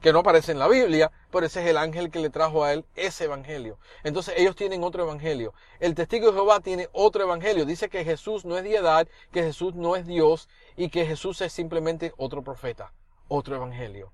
que 0.00 0.14
no 0.14 0.20
aparece 0.20 0.52
en 0.52 0.58
la 0.58 0.68
Biblia, 0.68 1.12
pero 1.30 1.44
ese 1.44 1.62
es 1.62 1.68
el 1.68 1.76
ángel 1.76 2.10
que 2.10 2.20
le 2.20 2.30
trajo 2.30 2.64
a 2.64 2.72
él 2.72 2.86
ese 2.94 3.24
evangelio. 3.24 3.78
Entonces 4.02 4.34
ellos 4.38 4.56
tienen 4.56 4.82
otro 4.82 5.02
evangelio. 5.02 5.52
El 5.78 5.94
testigo 5.94 6.28
de 6.28 6.32
Jehová 6.32 6.60
tiene 6.60 6.88
otro 6.92 7.24
evangelio. 7.24 7.66
Dice 7.66 7.90
que 7.90 8.04
Jesús 8.04 8.46
no 8.46 8.56
es 8.56 8.64
diedad, 8.64 9.06
que 9.30 9.42
Jesús 9.42 9.74
no 9.74 9.94
es 9.96 10.06
Dios 10.06 10.48
y 10.76 10.88
que 10.88 11.04
Jesús 11.04 11.42
es 11.42 11.52
simplemente 11.52 12.14
otro 12.16 12.42
profeta, 12.42 12.92
otro 13.28 13.56
evangelio. 13.56 14.10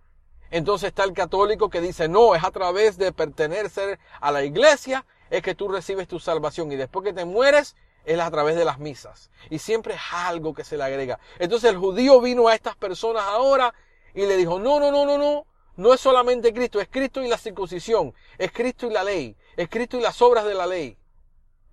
Entonces 0.50 0.88
está 0.88 1.04
el 1.04 1.12
católico 1.12 1.70
que 1.70 1.80
dice, 1.80 2.08
no, 2.08 2.34
es 2.34 2.42
a 2.44 2.50
través 2.50 2.98
de 2.98 3.10
pertenecer 3.12 3.98
a 4.20 4.30
la 4.32 4.44
iglesia, 4.44 5.06
es 5.32 5.42
que 5.42 5.54
tú 5.54 5.66
recibes 5.66 6.06
tu 6.06 6.20
salvación 6.20 6.70
y 6.72 6.76
después 6.76 7.04
que 7.04 7.14
te 7.14 7.24
mueres, 7.24 7.74
es 8.04 8.20
a 8.20 8.30
través 8.30 8.54
de 8.54 8.66
las 8.66 8.78
misas. 8.78 9.30
Y 9.48 9.58
siempre 9.60 9.94
es 9.94 10.00
algo 10.12 10.52
que 10.52 10.62
se 10.62 10.76
le 10.76 10.84
agrega. 10.84 11.18
Entonces 11.38 11.70
el 11.70 11.78
judío 11.78 12.20
vino 12.20 12.48
a 12.48 12.54
estas 12.54 12.76
personas 12.76 13.22
ahora 13.24 13.72
y 14.14 14.26
le 14.26 14.36
dijo, 14.36 14.58
no, 14.58 14.78
no, 14.78 14.92
no, 14.92 15.06
no, 15.06 15.16
no. 15.16 15.46
No 15.76 15.94
es 15.94 16.00
solamente 16.00 16.52
Cristo, 16.52 16.82
es 16.82 16.88
Cristo 16.88 17.22
y 17.22 17.28
la 17.28 17.38
circuncisión, 17.38 18.12
es 18.36 18.52
Cristo 18.52 18.86
y 18.86 18.90
la 18.90 19.02
ley, 19.02 19.34
es 19.56 19.70
Cristo 19.70 19.96
y 19.96 20.02
las 20.02 20.20
obras 20.20 20.44
de 20.44 20.52
la 20.52 20.66
ley. 20.66 20.98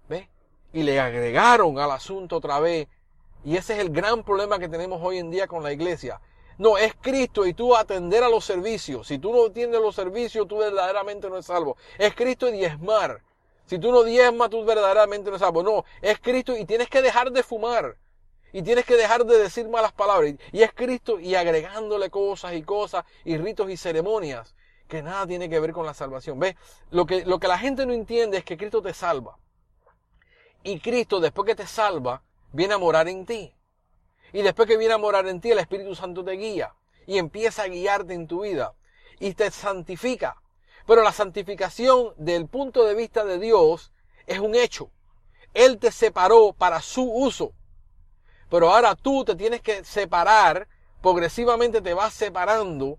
¿Ve? 0.07 0.29
Y 0.71 0.83
le 0.83 1.01
agregaron 1.01 1.77
al 1.79 1.91
asunto 1.91 2.37
otra 2.37 2.61
vez. 2.61 2.87
Y 3.43 3.57
ese 3.57 3.73
es 3.73 3.79
el 3.79 3.89
gran 3.89 4.23
problema 4.23 4.57
que 4.57 4.69
tenemos 4.69 5.01
hoy 5.03 5.17
en 5.17 5.29
día 5.29 5.47
con 5.47 5.63
la 5.63 5.73
iglesia. 5.73 6.21
No, 6.57 6.77
es 6.77 6.93
Cristo 7.01 7.45
y 7.45 7.53
tú 7.53 7.75
atender 7.75 8.23
a 8.23 8.29
los 8.29 8.45
servicios. 8.45 9.07
Si 9.07 9.19
tú 9.19 9.33
no 9.33 9.47
atiendes 9.47 9.81
los 9.81 9.95
servicios, 9.95 10.47
tú 10.47 10.59
verdaderamente 10.59 11.27
no 11.27 11.35
eres 11.35 11.47
salvo. 11.47 11.75
Es 11.97 12.15
Cristo 12.15 12.47
y 12.47 12.53
diezmar. 12.53 13.21
Si 13.69 13.77
tú 13.77 13.91
no 13.91 14.03
diezmas, 14.03 14.49
tú 14.49 14.65
verdaderamente 14.65 15.25
no 15.25 15.35
eres 15.35 15.41
salvo. 15.41 15.61
No, 15.61 15.85
es 16.01 16.17
Cristo 16.17 16.57
y 16.57 16.65
tienes 16.65 16.89
que 16.89 17.03
dejar 17.03 17.31
de 17.31 17.43
fumar. 17.43 17.97
Y 18.51 18.63
tienes 18.63 18.83
que 18.83 18.95
dejar 18.95 19.25
de 19.25 19.38
decir 19.38 19.69
malas 19.69 19.91
palabras. 19.91 20.33
Y 20.51 20.63
es 20.63 20.73
Cristo 20.73 21.19
y 21.19 21.35
agregándole 21.35 22.09
cosas 22.09 22.53
y 22.53 22.63
cosas 22.63 23.05
y 23.23 23.38
ritos 23.38 23.69
y 23.69 23.77
ceremonias 23.77 24.55
que 24.88 25.03
nada 25.03 25.27
tiene 25.27 25.51
que 25.51 25.59
ver 25.59 25.71
con 25.71 25.85
la 25.85 25.93
salvación. 25.93 26.39
¿Ves? 26.39 26.55
Lo 26.89 27.05
que, 27.05 27.23
lo 27.25 27.39
que 27.39 27.47
la 27.47 27.59
gente 27.59 27.85
no 27.85 27.93
entiende 27.93 28.39
es 28.39 28.43
que 28.43 28.57
Cristo 28.57 28.81
te 28.81 28.91
salva. 28.91 29.38
Y 30.63 30.79
Cristo, 30.79 31.19
después 31.19 31.45
que 31.45 31.53
te 31.53 31.67
salva, 31.67 32.23
viene 32.51 32.73
a 32.73 32.79
morar 32.79 33.07
en 33.07 33.27
ti. 33.27 33.53
Y 34.33 34.41
después 34.41 34.67
que 34.67 34.77
viene 34.77 34.95
a 34.95 34.97
morar 34.97 35.27
en 35.27 35.41
ti, 35.41 35.51
el 35.51 35.59
Espíritu 35.59 35.93
Santo 35.93 36.25
te 36.25 36.31
guía. 36.31 36.73
Y 37.05 37.19
empieza 37.19 37.61
a 37.63 37.67
guiarte 37.67 38.15
en 38.15 38.25
tu 38.25 38.41
vida. 38.41 38.73
Y 39.19 39.35
te 39.35 39.51
santifica. 39.51 40.41
Pero 40.89 41.03
la 41.03 41.12
santificación 41.12 42.15
del 42.17 42.48
punto 42.48 42.84
de 42.84 42.96
vista 42.96 43.24
de 43.24 43.38
Dios 43.38 43.91
es 44.25 44.39
un 44.39 44.55
hecho. 44.55 44.89
Él 45.53 45.77
te 45.77 45.91
separó 45.91 46.51
para 46.51 46.81
su 46.81 47.03
uso. 47.03 47.53
Pero 48.50 48.72
ahora 48.72 48.96
tú 48.96 49.24
te 49.24 49.36
tienes 49.36 49.62
que 49.62 49.84
separar, 49.84 50.67
progresivamente 51.03 51.84
te 51.84 51.93
vas 51.93 52.15
separando 52.15 52.98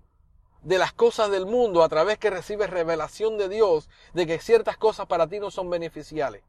de 0.62 0.78
las 0.78 0.92
cosas 0.92 1.32
del 1.32 1.46
mundo 1.46 1.82
a 1.82 1.88
través 1.88 2.16
que 2.16 2.30
recibes 2.30 2.70
revelación 2.70 3.36
de 3.38 3.48
Dios 3.48 3.88
de 4.12 4.24
que 4.24 4.38
ciertas 4.38 4.76
cosas 4.76 5.06
para 5.06 5.26
ti 5.26 5.40
no 5.40 5.50
son 5.50 5.68
beneficiales. 5.68 6.44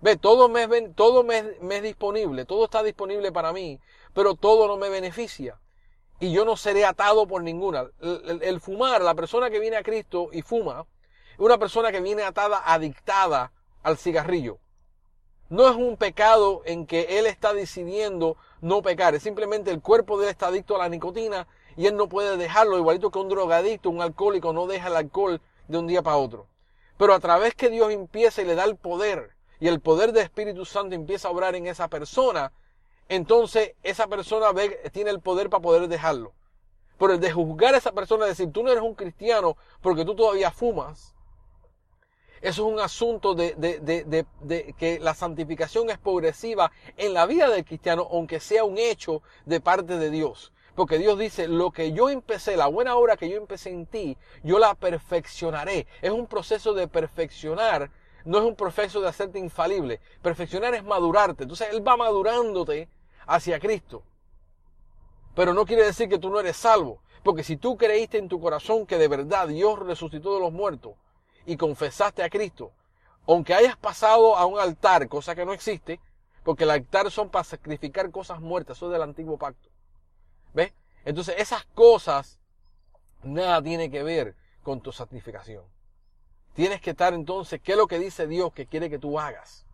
Ve, 0.00 0.16
todo 0.16 0.48
me, 0.48 0.66
todo 0.94 1.22
me, 1.24 1.42
me 1.60 1.76
es 1.76 1.82
disponible, 1.82 2.46
todo 2.46 2.64
está 2.64 2.82
disponible 2.82 3.32
para 3.32 3.52
mí, 3.52 3.80
pero 4.14 4.34
todo 4.34 4.66
no 4.66 4.78
me 4.78 4.88
beneficia 4.88 5.60
y 6.18 6.32
yo 6.32 6.44
no 6.44 6.56
seré 6.56 6.84
atado 6.84 7.26
por 7.26 7.42
ninguna. 7.42 7.86
El, 8.00 8.60
fumar, 8.60 9.02
la 9.02 9.14
persona 9.14 9.50
que 9.50 9.60
viene 9.60 9.76
a 9.76 9.82
Cristo 9.82 10.30
y 10.32 10.42
fuma, 10.42 10.86
es 11.32 11.38
una 11.38 11.58
persona 11.58 11.92
que 11.92 12.00
viene 12.00 12.22
atada, 12.22 12.62
adictada 12.64 13.52
al 13.82 13.98
cigarrillo. 13.98 14.58
No 15.48 15.68
es 15.68 15.76
un 15.76 15.96
pecado 15.96 16.62
en 16.64 16.86
que 16.86 17.18
él 17.18 17.26
está 17.26 17.52
decidiendo 17.52 18.36
no 18.60 18.82
pecar, 18.82 19.14
es 19.14 19.22
simplemente 19.22 19.70
el 19.70 19.80
cuerpo 19.80 20.18
de 20.18 20.24
él 20.24 20.30
está 20.30 20.48
adicto 20.48 20.74
a 20.74 20.78
la 20.78 20.88
nicotina 20.88 21.46
y 21.76 21.86
él 21.86 21.96
no 21.96 22.08
puede 22.08 22.36
dejarlo, 22.36 22.78
igualito 22.78 23.10
que 23.10 23.18
un 23.18 23.28
drogadicto, 23.28 23.90
un 23.90 24.00
alcohólico 24.00 24.52
no 24.52 24.66
deja 24.66 24.88
el 24.88 24.96
alcohol 24.96 25.40
de 25.68 25.78
un 25.78 25.86
día 25.86 26.02
para 26.02 26.16
otro. 26.16 26.48
Pero 26.96 27.14
a 27.14 27.20
través 27.20 27.54
que 27.54 27.68
Dios 27.68 27.92
empieza 27.92 28.42
y 28.42 28.46
le 28.46 28.54
da 28.54 28.64
el 28.64 28.76
poder, 28.76 29.36
y 29.60 29.68
el 29.68 29.80
poder 29.80 30.12
del 30.12 30.24
Espíritu 30.24 30.64
Santo 30.64 30.94
empieza 30.94 31.28
a 31.28 31.30
obrar 31.30 31.54
en 31.54 31.66
esa 31.66 31.88
persona, 31.88 32.52
entonces 33.08 33.74
esa 33.82 34.06
persona 34.06 34.46
tiene 34.92 35.10
el 35.10 35.20
poder 35.20 35.50
para 35.50 35.62
poder 35.62 35.88
dejarlo. 35.88 36.32
Pero 36.98 37.14
el 37.14 37.20
de 37.20 37.32
juzgar 37.32 37.74
a 37.74 37.78
esa 37.78 37.92
persona, 37.92 38.26
decir, 38.26 38.50
tú 38.52 38.62
no 38.62 38.70
eres 38.70 38.82
un 38.82 38.94
cristiano 38.94 39.56
porque 39.82 40.04
tú 40.04 40.14
todavía 40.14 40.50
fumas, 40.50 41.14
eso 42.40 42.66
es 42.66 42.72
un 42.72 42.80
asunto 42.80 43.34
de, 43.34 43.54
de, 43.56 43.80
de, 43.80 44.26
de, 44.40 44.74
que 44.78 44.98
la 45.00 45.14
santificación 45.14 45.90
es 45.90 45.98
progresiva 45.98 46.70
en 46.96 47.14
la 47.14 47.26
vida 47.26 47.48
del 47.48 47.64
cristiano, 47.64 48.06
aunque 48.10 48.40
sea 48.40 48.64
un 48.64 48.78
hecho 48.78 49.22
de 49.46 49.60
parte 49.60 49.98
de 49.98 50.10
Dios. 50.10 50.52
Porque 50.74 50.98
Dios 50.98 51.18
dice, 51.18 51.48
lo 51.48 51.70
que 51.70 51.92
yo 51.92 52.10
empecé, 52.10 52.56
la 52.56 52.66
buena 52.66 52.96
obra 52.96 53.16
que 53.16 53.30
yo 53.30 53.36
empecé 53.38 53.70
en 53.70 53.86
ti, 53.86 54.18
yo 54.42 54.58
la 54.58 54.74
perfeccionaré. 54.74 55.86
Es 56.02 56.10
un 56.10 56.26
proceso 56.26 56.74
de 56.74 56.86
perfeccionar, 56.86 57.90
no 58.26 58.38
es 58.38 58.44
un 58.44 58.56
proceso 58.56 59.00
de 59.00 59.08
hacerte 59.08 59.38
infalible. 59.38 60.00
Perfeccionar 60.20 60.74
es 60.74 60.84
madurarte. 60.84 61.44
Entonces 61.44 61.68
Él 61.70 61.86
va 61.86 61.96
madurándote 61.96 62.88
hacia 63.26 63.60
Cristo. 63.60 64.02
Pero 65.34 65.54
no 65.54 65.64
quiere 65.64 65.84
decir 65.84 66.08
que 66.08 66.18
tú 66.18 66.28
no 66.28 66.40
eres 66.40 66.56
salvo. 66.56 67.00
Porque 67.22 67.44
si 67.44 67.56
tú 67.56 67.76
creíste 67.76 68.18
en 68.18 68.28
tu 68.28 68.40
corazón 68.40 68.84
que 68.84 68.98
de 68.98 69.06
verdad 69.06 69.48
Dios 69.48 69.78
resucitó 69.78 70.34
de 70.34 70.40
los 70.40 70.52
muertos 70.52 70.94
y 71.44 71.56
confesaste 71.56 72.24
a 72.24 72.28
Cristo, 72.28 72.72
aunque 73.28 73.54
hayas 73.54 73.76
pasado 73.76 74.36
a 74.36 74.44
un 74.44 74.58
altar, 74.58 75.08
cosa 75.08 75.36
que 75.36 75.46
no 75.46 75.52
existe, 75.52 76.00
porque 76.42 76.64
el 76.64 76.70
altar 76.70 77.10
son 77.12 77.30
para 77.30 77.44
sacrificar 77.44 78.10
cosas 78.10 78.40
muertas, 78.40 78.76
eso 78.76 78.86
es 78.86 78.92
del 78.92 79.02
antiguo 79.02 79.38
pacto. 79.38 79.68
¿Ves? 80.52 80.72
Entonces 81.04 81.36
esas 81.38 81.64
cosas 81.66 82.40
nada 83.22 83.62
tiene 83.62 83.88
que 83.88 84.02
ver 84.02 84.34
con 84.64 84.80
tu 84.80 84.90
santificación. 84.90 85.64
Tienes 86.56 86.80
que 86.80 86.90
estar 86.90 87.14
entonces, 87.14 87.60
¿qué 87.62 87.72
es 87.72 87.78
lo 87.78 87.86
que 87.86 88.00
dice 88.00 88.26
Dios 88.26 88.52
que 88.52 88.66
quiere 88.66 88.90
que 88.90 88.98
tú 88.98 89.20
hagas? 89.20 89.66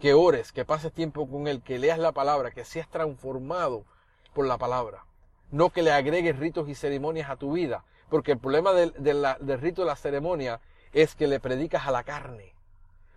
que 0.00 0.14
ores, 0.14 0.50
que 0.50 0.64
pases 0.64 0.92
tiempo 0.92 1.28
con 1.28 1.46
Él, 1.46 1.62
que 1.62 1.78
leas 1.78 1.98
la 1.98 2.12
palabra, 2.12 2.50
que 2.50 2.64
seas 2.64 2.88
transformado 2.88 3.84
por 4.32 4.46
la 4.46 4.56
palabra. 4.56 5.04
No 5.50 5.70
que 5.70 5.82
le 5.82 5.92
agregues 5.92 6.38
ritos 6.38 6.68
y 6.68 6.74
ceremonias 6.74 7.28
a 7.28 7.36
tu 7.36 7.52
vida, 7.52 7.84
porque 8.08 8.32
el 8.32 8.38
problema 8.38 8.72
del, 8.72 8.94
del 8.98 9.60
rito 9.60 9.82
de 9.82 9.86
la 9.86 9.96
ceremonia 9.96 10.60
es 10.92 11.14
que 11.14 11.28
le 11.28 11.38
predicas 11.38 11.86
a 11.86 11.92
la 11.92 12.02
carne. 12.02 12.54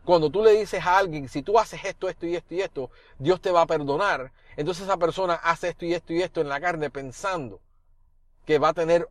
Cuando 0.03 0.29
tú 0.29 0.43
le 0.43 0.51
dices 0.51 0.85
a 0.85 0.97
alguien, 0.97 1.29
si 1.29 1.41
tú 1.41 1.57
haces 1.57 1.85
esto, 1.85 2.09
esto 2.09 2.25
y 2.25 2.35
esto 2.35 2.53
y 2.53 2.61
esto, 2.61 2.91
Dios 3.17 3.39
te 3.39 3.51
va 3.51 3.61
a 3.61 3.65
perdonar. 3.65 4.33
Entonces 4.57 4.83
esa 4.83 4.97
persona 4.97 5.35
hace 5.35 5.69
esto 5.69 5.85
y 5.85 5.93
esto 5.93 6.11
y 6.11 6.21
esto 6.21 6.41
en 6.41 6.49
la 6.49 6.59
carne 6.59 6.89
pensando 6.89 7.61
que 8.45 8.59
va 8.59 8.69
a 8.69 8.73
tener 8.73 9.07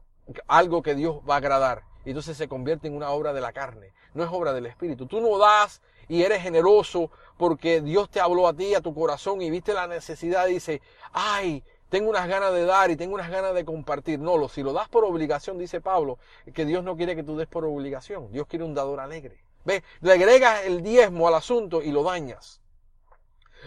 algo 0.47 0.83
que 0.83 0.95
Dios 0.95 1.21
va 1.29 1.35
a 1.35 1.39
agradar. 1.39 1.85
Y 2.05 2.11
entonces 2.11 2.37
se 2.37 2.49
convierte 2.49 2.89
en 2.89 2.97
una 2.97 3.11
obra 3.11 3.33
de 3.33 3.41
la 3.41 3.53
carne, 3.53 3.93
no 4.15 4.25
es 4.25 4.31
obra 4.33 4.53
del 4.53 4.67
Espíritu. 4.67 5.07
Tú 5.07 5.21
no 5.21 5.39
das 5.39 5.81
y 6.09 6.23
eres 6.23 6.43
generoso 6.43 7.11
porque 7.37 7.81
Dios 7.81 8.11
te 8.11 8.21
habló 8.21 8.49
a 8.49 8.55
ti, 8.55 8.75
a 8.75 8.81
tu 8.81 8.95
corazón 8.95 9.41
y 9.41 9.51
viste 9.51 9.73
la 9.73 9.87
necesidad 9.87 10.49
y 10.49 10.55
dice, 10.55 10.83
ay, 11.13 11.63
tengo 11.89 12.09
unas 12.09 12.27
ganas 12.27 12.53
de 12.55 12.65
dar 12.65 12.91
y 12.91 12.97
tengo 12.97 13.15
unas 13.15 13.31
ganas 13.31 13.55
de 13.55 13.65
compartir. 13.65 14.19
No, 14.19 14.49
si 14.49 14.63
lo 14.63 14.73
das 14.73 14.89
por 14.89 15.05
obligación, 15.05 15.59
dice 15.59 15.81
Pablo, 15.81 16.19
que 16.55 16.65
Dios 16.65 16.83
no 16.83 16.97
quiere 16.97 17.15
que 17.15 17.23
tú 17.23 17.37
des 17.37 17.47
por 17.47 17.65
obligación. 17.65 18.33
Dios 18.33 18.47
quiere 18.47 18.65
un 18.65 18.75
dador 18.75 18.99
alegre. 18.99 19.45
¿Ves? 19.65 19.83
Le 20.01 20.13
agregas 20.13 20.65
el 20.65 20.83
diezmo 20.83 21.29
al 21.29 21.35
asunto 21.35 21.83
y 21.83 21.93
lo 21.93 22.03
dañas. 22.03 22.63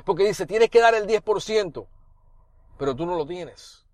Porque 0.04 0.26
dice, 0.26 0.46
tienes 0.46 0.70
que 0.70 0.82
dar 0.82 0.96
el 0.96 1.08
10%, 1.08 1.88
pero 2.78 2.96
tú 2.96 3.06
no 3.06 3.16
lo 3.16 3.26
tienes. 3.26 3.86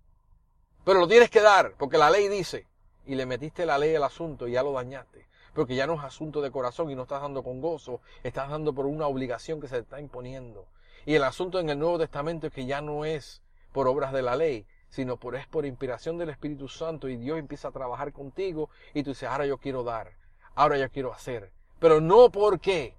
Pero 0.84 0.98
lo 0.98 1.06
tienes 1.06 1.30
que 1.30 1.40
dar, 1.40 1.74
porque 1.78 1.98
la 1.98 2.10
ley 2.10 2.28
dice, 2.28 2.66
y 3.06 3.14
le 3.14 3.26
metiste 3.26 3.66
la 3.66 3.78
ley 3.78 3.94
al 3.94 4.04
asunto 4.04 4.48
y 4.48 4.52
ya 4.52 4.62
lo 4.62 4.72
dañaste 4.72 5.26
porque 5.54 5.74
ya 5.74 5.86
no 5.86 5.94
es 5.94 6.04
asunto 6.04 6.40
de 6.40 6.50
corazón 6.50 6.90
y 6.90 6.94
no 6.94 7.02
estás 7.02 7.22
dando 7.22 7.42
con 7.42 7.60
gozo, 7.60 8.00
estás 8.22 8.48
dando 8.48 8.72
por 8.72 8.86
una 8.86 9.06
obligación 9.06 9.60
que 9.60 9.68
se 9.68 9.76
te 9.76 9.82
está 9.82 10.00
imponiendo. 10.00 10.66
Y 11.04 11.14
el 11.14 11.24
asunto 11.24 11.58
en 11.58 11.68
el 11.68 11.78
Nuevo 11.78 11.98
Testamento 11.98 12.46
es 12.46 12.52
que 12.52 12.64
ya 12.64 12.80
no 12.80 13.04
es 13.04 13.42
por 13.72 13.88
obras 13.88 14.12
de 14.12 14.22
la 14.22 14.36
ley, 14.36 14.66
sino 14.88 15.16
por 15.16 15.36
es 15.36 15.46
por 15.46 15.66
inspiración 15.66 16.18
del 16.18 16.30
Espíritu 16.30 16.68
Santo 16.68 17.08
y 17.08 17.16
Dios 17.16 17.38
empieza 17.38 17.68
a 17.68 17.72
trabajar 17.72 18.12
contigo 18.12 18.70
y 18.94 19.02
tú 19.02 19.10
dices, 19.10 19.28
ahora 19.28 19.46
yo 19.46 19.58
quiero 19.58 19.82
dar, 19.82 20.12
ahora 20.54 20.78
yo 20.78 20.90
quiero 20.90 21.12
hacer, 21.12 21.50
pero 21.78 22.00
no 22.00 22.30
porque 22.30 22.94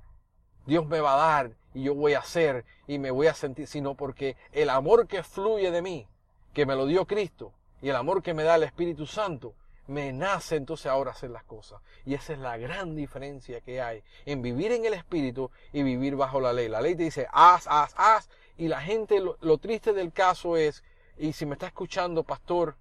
Dios 0.66 0.86
me 0.88 1.02
va 1.02 1.14
a 1.14 1.28
dar 1.28 1.52
y 1.74 1.84
yo 1.84 1.96
voy 1.96 2.14
a 2.14 2.20
hacer 2.20 2.66
y 2.88 3.00
me 3.00 3.12
voy 3.12 3.28
a 3.28 3.34
sentir, 3.34 3.68
sino 3.68 3.96
porque 3.96 4.36
el 4.52 4.70
amor 4.70 5.08
que 5.08 5.24
fluye 5.24 5.72
de 5.72 5.82
mí, 5.82 6.08
que 6.54 6.66
me 6.66 6.76
lo 6.76 6.86
dio 6.86 7.06
Cristo, 7.06 7.54
y 7.82 7.90
el 7.90 7.96
amor 7.96 8.22
que 8.22 8.34
me 8.34 8.44
da 8.44 8.56
el 8.56 8.64
Espíritu 8.64 9.06
Santo, 9.06 9.54
me 9.88 10.14
nace 10.14 10.56
entonces 10.56 10.88
ahora 10.88 11.12
hacer 11.12 11.30
las 11.30 11.44
cosas. 11.44 11.82
Y 12.06 12.14
esa 12.14 12.34
es 12.34 12.40
la 12.40 12.58
gran 12.58 12.96
diferencia 12.96 13.62
que 13.62 13.82
hay 13.82 14.04
en 14.26 14.42
vivir 14.42 14.72
en 14.72 14.86
el 14.86 14.94
Espíritu 14.94 15.52
y 15.72 15.84
vivir 15.84 16.16
bajo 16.16 16.40
la 16.40 16.54
ley. 16.54 16.70
La 16.70 16.82
ley 16.82 16.96
te 16.96 17.04
dice, 17.04 17.28
haz, 17.32 17.68
haz, 17.68 17.94
haz. 17.98 18.30
Y 18.58 18.68
la 18.68 18.82
gente, 18.82 19.20
lo, 19.20 19.38
lo 19.42 19.58
triste 19.58 19.94
del 19.94 20.12
caso 20.12 20.58
es, 20.58 20.84
y 21.18 21.34
si 21.34 21.46
me 21.46 21.54
está 21.54 21.68
escuchando, 21.68 22.24
pastor, 22.24 22.76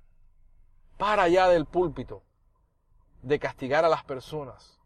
para 0.99 1.25
allá 1.25 1.49
del 1.49 1.67
púlpito 1.67 2.23
de 3.23 3.39
castigar 3.39 3.85
a 3.85 3.89
las 3.89 4.05
personas, 4.05 4.79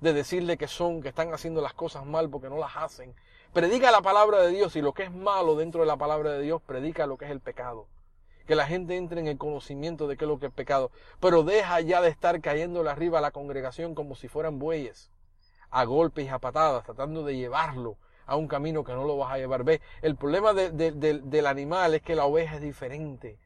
de 0.00 0.12
decirle 0.12 0.56
que 0.56 0.68
son, 0.68 1.02
que 1.02 1.08
están 1.08 1.32
haciendo 1.32 1.60
las 1.60 1.72
cosas 1.72 2.04
mal 2.04 2.28
porque 2.28 2.48
no 2.48 2.58
las 2.58 2.76
hacen. 2.76 3.14
Predica 3.52 3.90
la 3.90 4.02
palabra 4.02 4.42
de 4.42 4.50
Dios 4.50 4.76
y 4.76 4.82
lo 4.82 4.92
que 4.92 5.04
es 5.04 5.12
malo 5.12 5.56
dentro 5.56 5.80
de 5.80 5.86
la 5.86 5.96
palabra 5.96 6.32
de 6.32 6.42
Dios, 6.42 6.60
predica 6.62 7.06
lo 7.06 7.16
que 7.16 7.24
es 7.24 7.30
el 7.30 7.40
pecado. 7.40 7.86
Que 8.46 8.54
la 8.54 8.66
gente 8.66 8.96
entre 8.96 9.20
en 9.20 9.26
el 9.26 9.38
conocimiento 9.38 10.06
de 10.06 10.16
qué 10.16 10.24
es 10.24 10.28
lo 10.28 10.38
que 10.38 10.46
es 10.46 10.52
pecado. 10.52 10.90
Pero 11.20 11.42
deja 11.42 11.80
ya 11.80 12.00
de 12.00 12.08
estar 12.08 12.40
cayéndole 12.40 12.90
arriba 12.90 13.18
a 13.18 13.22
la 13.22 13.30
congregación 13.30 13.94
como 13.94 14.14
si 14.14 14.28
fueran 14.28 14.58
bueyes, 14.58 15.10
a 15.70 15.84
golpes 15.84 16.26
y 16.26 16.28
a 16.28 16.38
patadas, 16.38 16.84
tratando 16.84 17.24
de 17.24 17.36
llevarlo 17.36 17.96
a 18.26 18.36
un 18.36 18.48
camino 18.48 18.84
que 18.84 18.92
no 18.92 19.04
lo 19.04 19.16
vas 19.16 19.32
a 19.32 19.38
llevar. 19.38 19.64
Ve, 19.64 19.80
el 20.02 20.16
problema 20.16 20.52
del 20.52 21.46
animal 21.46 21.94
es 21.94 22.02
que 22.02 22.16
la 22.16 22.24
oveja 22.24 22.56
es 22.56 22.62
diferente 22.62 23.38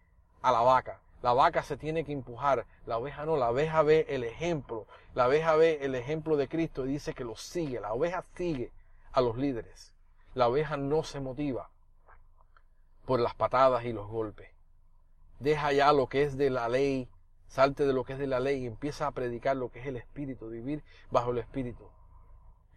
a 0.42 0.52
la 0.52 0.60
vaca. 0.60 1.00
La 1.22 1.34
vaca 1.34 1.62
se 1.62 1.76
tiene 1.76 2.04
que 2.04 2.12
empujar, 2.12 2.64
la 2.86 2.96
oveja 2.96 3.26
no, 3.26 3.36
la 3.36 3.50
oveja 3.50 3.82
ve 3.82 4.06
el 4.08 4.24
ejemplo, 4.24 4.86
la 5.14 5.28
oveja 5.28 5.54
ve 5.54 5.80
el 5.82 5.94
ejemplo 5.94 6.38
de 6.38 6.48
Cristo 6.48 6.86
y 6.86 6.92
dice 6.92 7.12
que 7.12 7.24
lo 7.24 7.36
sigue, 7.36 7.78
la 7.78 7.92
oveja 7.92 8.24
sigue 8.34 8.72
a 9.12 9.20
los 9.20 9.36
líderes. 9.36 9.92
La 10.32 10.48
oveja 10.48 10.78
no 10.78 11.02
se 11.02 11.20
motiva 11.20 11.68
por 13.04 13.20
las 13.20 13.34
patadas 13.34 13.84
y 13.84 13.92
los 13.92 14.06
golpes. 14.06 14.48
Deja 15.40 15.72
ya 15.72 15.92
lo 15.92 16.06
que 16.06 16.22
es 16.22 16.36
de 16.36 16.50
la 16.50 16.68
ley, 16.68 17.08
salte 17.48 17.86
de 17.86 17.92
lo 17.92 18.04
que 18.04 18.12
es 18.12 18.18
de 18.18 18.28
la 18.28 18.40
ley 18.40 18.62
y 18.62 18.66
empieza 18.66 19.06
a 19.06 19.10
predicar 19.10 19.56
lo 19.56 19.70
que 19.70 19.80
es 19.80 19.86
el 19.86 19.96
Espíritu, 19.96 20.48
vivir 20.48 20.84
bajo 21.10 21.32
el 21.32 21.38
Espíritu 21.38 21.84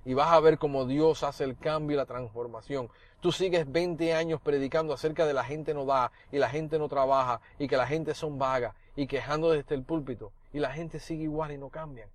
y 0.05 0.13
vas 0.13 0.32
a 0.32 0.39
ver 0.39 0.58
cómo 0.58 0.86
Dios 0.86 1.24
hace 1.24 1.43
el 1.43 1.58
cambio 1.58 1.96
y 1.96 1.98
la 1.98 2.05
transformación. 2.05 2.89
Tú 3.22 3.32
sigues 3.32 3.72
20 3.72 4.13
años 4.13 4.41
predicando 4.41 4.93
acerca 4.93 5.25
de 5.25 5.34
la 5.34 5.43
gente 5.43 5.74
no 5.74 5.86
da 5.86 6.12
y 6.32 6.38
la 6.39 6.50
gente 6.50 6.77
no 6.77 6.89
trabaja 6.89 7.41
y 7.58 7.67
que 7.67 7.77
la 7.77 7.88
gente 7.88 8.13
son 8.13 8.38
vagas 8.38 8.75
y 8.96 9.08
quejando 9.08 9.51
desde 9.51 9.75
el 9.75 9.84
púlpito 9.84 10.32
y 10.51 10.60
la 10.60 10.72
gente 10.72 11.00
sigue 11.00 11.24
igual 11.24 11.51
y 11.51 11.58
no 11.58 11.70
cambian. 11.70 12.10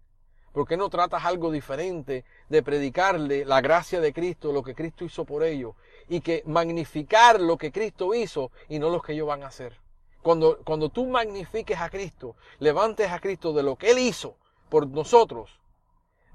¿Por 0.52 0.66
qué 0.66 0.76
no 0.76 0.88
tratas 0.88 1.24
algo 1.24 1.50
diferente 1.50 2.24
de 2.48 2.62
predicarle 2.62 3.44
la 3.44 3.60
gracia 3.60 4.00
de 4.00 4.12
Cristo, 4.12 4.52
lo 4.52 4.62
que 4.62 4.74
Cristo 4.74 5.04
hizo 5.04 5.24
por 5.24 5.42
ellos 5.44 5.74
y 6.08 6.20
que 6.20 6.42
magnificar 6.46 7.40
lo 7.40 7.56
que 7.56 7.70
Cristo 7.70 8.14
hizo 8.14 8.50
y 8.68 8.78
no 8.78 8.90
lo 8.90 9.00
que 9.00 9.12
ellos 9.12 9.28
van 9.28 9.44
a 9.44 9.48
hacer? 9.48 9.74
Cuando, 10.22 10.58
cuando 10.64 10.88
tú 10.88 11.06
magnifiques 11.06 11.78
a 11.80 11.90
Cristo, 11.90 12.36
levantes 12.58 13.10
a 13.10 13.20
Cristo 13.20 13.52
de 13.52 13.62
lo 13.62 13.76
que 13.76 13.90
Él 13.90 13.98
hizo 13.98 14.36
por 14.68 14.86
nosotros, 14.86 15.58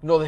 nos, 0.03 0.21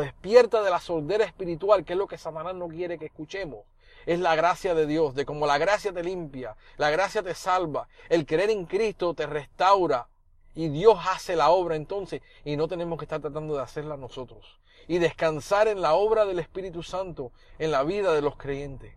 despierta 0.00 0.62
de 0.62 0.70
la 0.70 0.80
sordera 0.80 1.24
espiritual, 1.24 1.84
que 1.84 1.92
es 1.92 1.98
lo 1.98 2.06
que 2.06 2.18
Satanás 2.18 2.54
no 2.54 2.68
quiere 2.68 2.98
que 2.98 3.06
escuchemos. 3.06 3.60
Es 4.06 4.18
la 4.18 4.34
gracia 4.34 4.74
de 4.74 4.86
Dios, 4.86 5.14
de 5.14 5.24
cómo 5.24 5.46
la 5.46 5.58
gracia 5.58 5.92
te 5.92 6.02
limpia, 6.02 6.56
la 6.76 6.90
gracia 6.90 7.22
te 7.22 7.34
salva, 7.34 7.88
el 8.08 8.26
creer 8.26 8.50
en 8.50 8.64
Cristo 8.64 9.14
te 9.14 9.26
restaura 9.26 10.08
y 10.54 10.68
Dios 10.68 10.98
hace 11.08 11.36
la 11.36 11.50
obra 11.50 11.76
entonces 11.76 12.20
y 12.44 12.56
no 12.56 12.68
tenemos 12.68 12.98
que 12.98 13.04
estar 13.04 13.20
tratando 13.20 13.54
de 13.54 13.62
hacerla 13.62 13.96
nosotros. 13.96 14.58
Y 14.88 14.98
descansar 14.98 15.68
en 15.68 15.80
la 15.80 15.94
obra 15.94 16.24
del 16.24 16.40
Espíritu 16.40 16.82
Santo 16.82 17.30
en 17.58 17.70
la 17.70 17.84
vida 17.84 18.12
de 18.14 18.22
los 18.22 18.36
creyentes. 18.36 18.94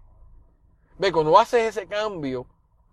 Ve, 0.98 1.12
cuando 1.12 1.38
haces 1.38 1.78
ese 1.78 1.88
cambio, 1.88 2.48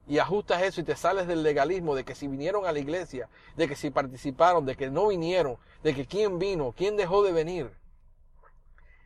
y 0.07 0.19
ajustas 0.19 0.63
eso 0.63 0.81
y 0.81 0.85
te 0.85 0.97
sales 0.97 1.27
del 1.27 1.43
legalismo 1.43 1.95
de 1.95 2.05
que 2.05 2.15
si 2.15 2.27
vinieron 2.27 2.67
a 2.67 2.73
la 2.73 2.79
iglesia, 2.79 3.29
de 3.57 3.69
que 3.69 3.77
si 3.77 3.91
participaron, 3.91 4.67
de 4.67 4.77
que 4.77 4.91
no 4.91 5.09
vinieron, 5.09 5.59
de 5.83 5.95
que 5.95 6.07
quién 6.07 6.39
vino, 6.39 6.75
quién 6.77 6.97
dejó 6.97 7.23
de 7.23 7.33
venir. 7.33 7.71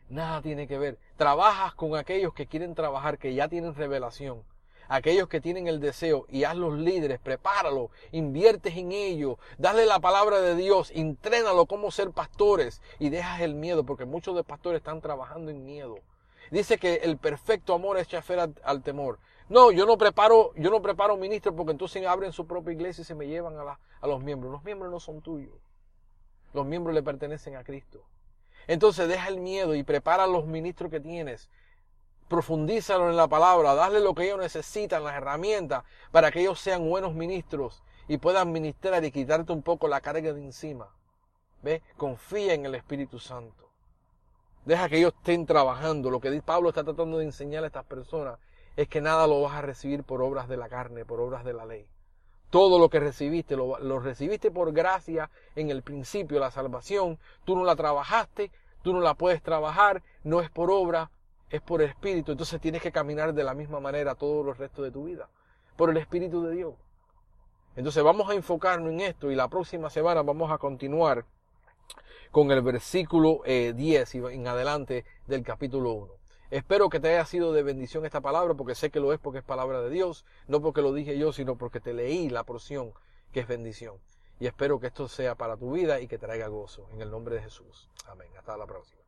Nada 0.09 0.41
tiene 0.41 0.67
que 0.67 0.77
ver. 0.77 0.97
Trabajas 1.17 1.73
con 1.75 1.95
aquellos 1.95 2.33
que 2.33 2.47
quieren 2.47 2.75
trabajar, 2.75 3.17
que 3.17 3.33
ya 3.33 3.47
tienen 3.47 3.75
revelación. 3.75 4.43
Aquellos 4.89 5.27
que 5.27 5.41
tienen 5.41 5.67
el 5.67 5.81
deseo 5.81 6.25
y 6.29 6.45
haz 6.45 6.55
los 6.55 6.73
líderes, 6.77 7.19
prepáralo, 7.19 7.91
inviertes 8.13 8.77
en 8.77 8.93
ello, 8.93 9.37
dale 9.57 9.85
la 9.85 9.99
palabra 9.99 10.39
de 10.39 10.55
Dios, 10.55 10.91
entrénalo 10.95 11.65
cómo 11.65 11.91
ser 11.91 12.11
pastores 12.11 12.81
y 12.97 13.09
dejas 13.09 13.41
el 13.41 13.53
miedo, 13.53 13.85
porque 13.85 14.05
muchos 14.05 14.33
de 14.33 14.45
pastores 14.45 14.79
están 14.79 15.01
trabajando 15.01 15.51
en 15.51 15.65
miedo. 15.65 15.99
Dice 16.51 16.77
que 16.77 16.95
el 17.03 17.17
perfecto 17.17 17.73
amor 17.73 17.97
es 17.97 18.07
chafer 18.07 18.49
al 18.63 18.81
temor. 18.81 19.19
No, 19.49 19.71
yo 19.71 19.85
no 19.85 19.97
preparo, 19.97 20.53
yo 20.55 20.69
no 20.69 20.81
preparo 20.81 21.15
ministros 21.15 21.55
porque 21.55 21.71
entonces 21.71 22.05
abren 22.05 22.33
su 22.33 22.45
propia 22.45 22.73
iglesia 22.73 23.01
y 23.01 23.05
se 23.05 23.15
me 23.15 23.27
llevan 23.27 23.57
a, 23.57 23.79
a 24.01 24.07
los 24.07 24.21
miembros. 24.21 24.51
Los 24.51 24.63
miembros 24.63 24.91
no 24.91 24.99
son 24.99 25.21
tuyos. 25.21 25.55
Los 26.53 26.65
miembros 26.65 26.93
le 26.93 27.03
pertenecen 27.03 27.55
a 27.55 27.63
Cristo. 27.63 28.03
Entonces 28.67 29.07
deja 29.07 29.29
el 29.29 29.39
miedo 29.39 29.75
y 29.75 29.83
prepara 29.83 30.25
a 30.25 30.27
los 30.27 30.45
ministros 30.45 30.91
que 30.91 30.99
tienes. 30.99 31.49
Profundízalo 32.27 33.09
en 33.09 33.15
la 33.15 33.29
palabra, 33.29 33.73
dale 33.73 34.01
lo 34.01 34.13
que 34.13 34.25
ellos 34.25 34.39
necesitan, 34.39 35.05
las 35.05 35.15
herramientas, 35.15 35.85
para 36.11 36.29
que 36.29 36.41
ellos 36.41 36.59
sean 36.59 36.89
buenos 36.89 37.13
ministros 37.13 37.83
y 38.09 38.17
puedan 38.17 38.51
ministrar 38.51 39.03
y 39.05 39.11
quitarte 39.11 39.53
un 39.53 39.63
poco 39.63 39.87
la 39.87 40.01
carga 40.01 40.33
de 40.33 40.43
encima. 40.43 40.93
¿Ve? 41.63 41.81
Confía 41.95 42.53
en 42.53 42.65
el 42.65 42.75
Espíritu 42.75 43.17
Santo. 43.17 43.69
Deja 44.65 44.89
que 44.89 44.97
ellos 44.97 45.13
estén 45.17 45.45
trabajando. 45.45 46.11
Lo 46.11 46.19
que 46.19 46.41
Pablo 46.41 46.69
está 46.69 46.83
tratando 46.83 47.17
de 47.17 47.25
enseñar 47.25 47.63
a 47.63 47.67
estas 47.67 47.85
personas 47.85 48.37
es 48.77 48.87
que 48.87 49.01
nada 49.01 49.25
lo 49.25 49.41
vas 49.41 49.55
a 49.55 49.61
recibir 49.63 50.03
por 50.03 50.21
obras 50.21 50.47
de 50.47 50.55
la 50.55 50.69
carne, 50.69 51.03
por 51.03 51.19
obras 51.19 51.43
de 51.43 51.51
la 51.51 51.65
ley. 51.65 51.87
Todo 52.51 52.77
lo 52.79 52.89
que 52.89 52.99
recibiste, 52.99 53.57
lo, 53.57 53.99
recibiste 53.99 54.51
por 54.51 54.71
gracia 54.71 55.31
en 55.55 55.71
el 55.71 55.81
principio, 55.81 56.39
la 56.39 56.51
salvación. 56.51 57.17
Tú 57.43 57.57
no 57.57 57.65
la 57.65 57.75
trabajaste, 57.75 58.51
tú 58.83 58.93
no 58.93 59.01
la 59.01 59.15
puedes 59.15 59.41
trabajar, 59.41 60.03
no 60.23 60.41
es 60.41 60.51
por 60.51 60.69
obra, 60.69 61.09
es 61.49 61.59
por 61.59 61.81
Espíritu. 61.81 62.31
Entonces 62.31 62.61
tienes 62.61 62.83
que 62.83 62.91
caminar 62.91 63.33
de 63.33 63.43
la 63.43 63.55
misma 63.55 63.79
manera 63.79 64.13
todo 64.13 64.47
el 64.47 64.55
resto 64.55 64.83
de 64.83 64.91
tu 64.91 65.05
vida, 65.05 65.27
por 65.75 65.89
el 65.89 65.97
Espíritu 65.97 66.43
de 66.43 66.55
Dios. 66.55 66.75
Entonces 67.75 68.03
vamos 68.03 68.29
a 68.29 68.35
enfocarnos 68.35 68.91
en 68.91 69.01
esto 69.01 69.31
y 69.31 69.35
la 69.35 69.47
próxima 69.47 69.89
semana 69.89 70.21
vamos 70.21 70.51
a 70.51 70.59
continuar 70.59 71.25
con 72.31 72.51
el 72.51 72.61
versículo 72.61 73.41
10 73.43 73.75
eh, 74.15 74.17
y 74.17 74.35
en 74.35 74.47
adelante 74.47 75.03
del 75.25 75.43
capítulo 75.43 75.93
1. 75.93 76.16
Espero 76.49 76.89
que 76.89 76.99
te 76.99 77.09
haya 77.09 77.25
sido 77.25 77.51
de 77.51 77.61
bendición 77.61 78.05
esta 78.05 78.21
palabra, 78.21 78.53
porque 78.53 78.75
sé 78.75 78.89
que 78.89 79.01
lo 79.01 79.11
es 79.11 79.19
porque 79.19 79.39
es 79.39 79.43
palabra 79.43 79.81
de 79.81 79.89
Dios, 79.89 80.23
no 80.47 80.61
porque 80.61 80.81
lo 80.81 80.93
dije 80.93 81.17
yo, 81.17 81.33
sino 81.33 81.57
porque 81.57 81.81
te 81.81 81.93
leí 81.93 82.29
la 82.29 82.43
porción 82.43 82.93
que 83.33 83.41
es 83.41 83.47
bendición. 83.47 83.95
Y 84.39 84.47
espero 84.47 84.79
que 84.79 84.87
esto 84.87 85.07
sea 85.07 85.35
para 85.35 85.57
tu 85.57 85.73
vida 85.73 85.99
y 85.99 86.07
que 86.07 86.17
traiga 86.17 86.47
gozo. 86.47 86.87
En 86.93 87.01
el 87.01 87.11
nombre 87.11 87.35
de 87.35 87.41
Jesús. 87.41 87.89
Amén. 88.07 88.29
Hasta 88.37 88.55
la 88.55 88.65
próxima. 88.65 89.06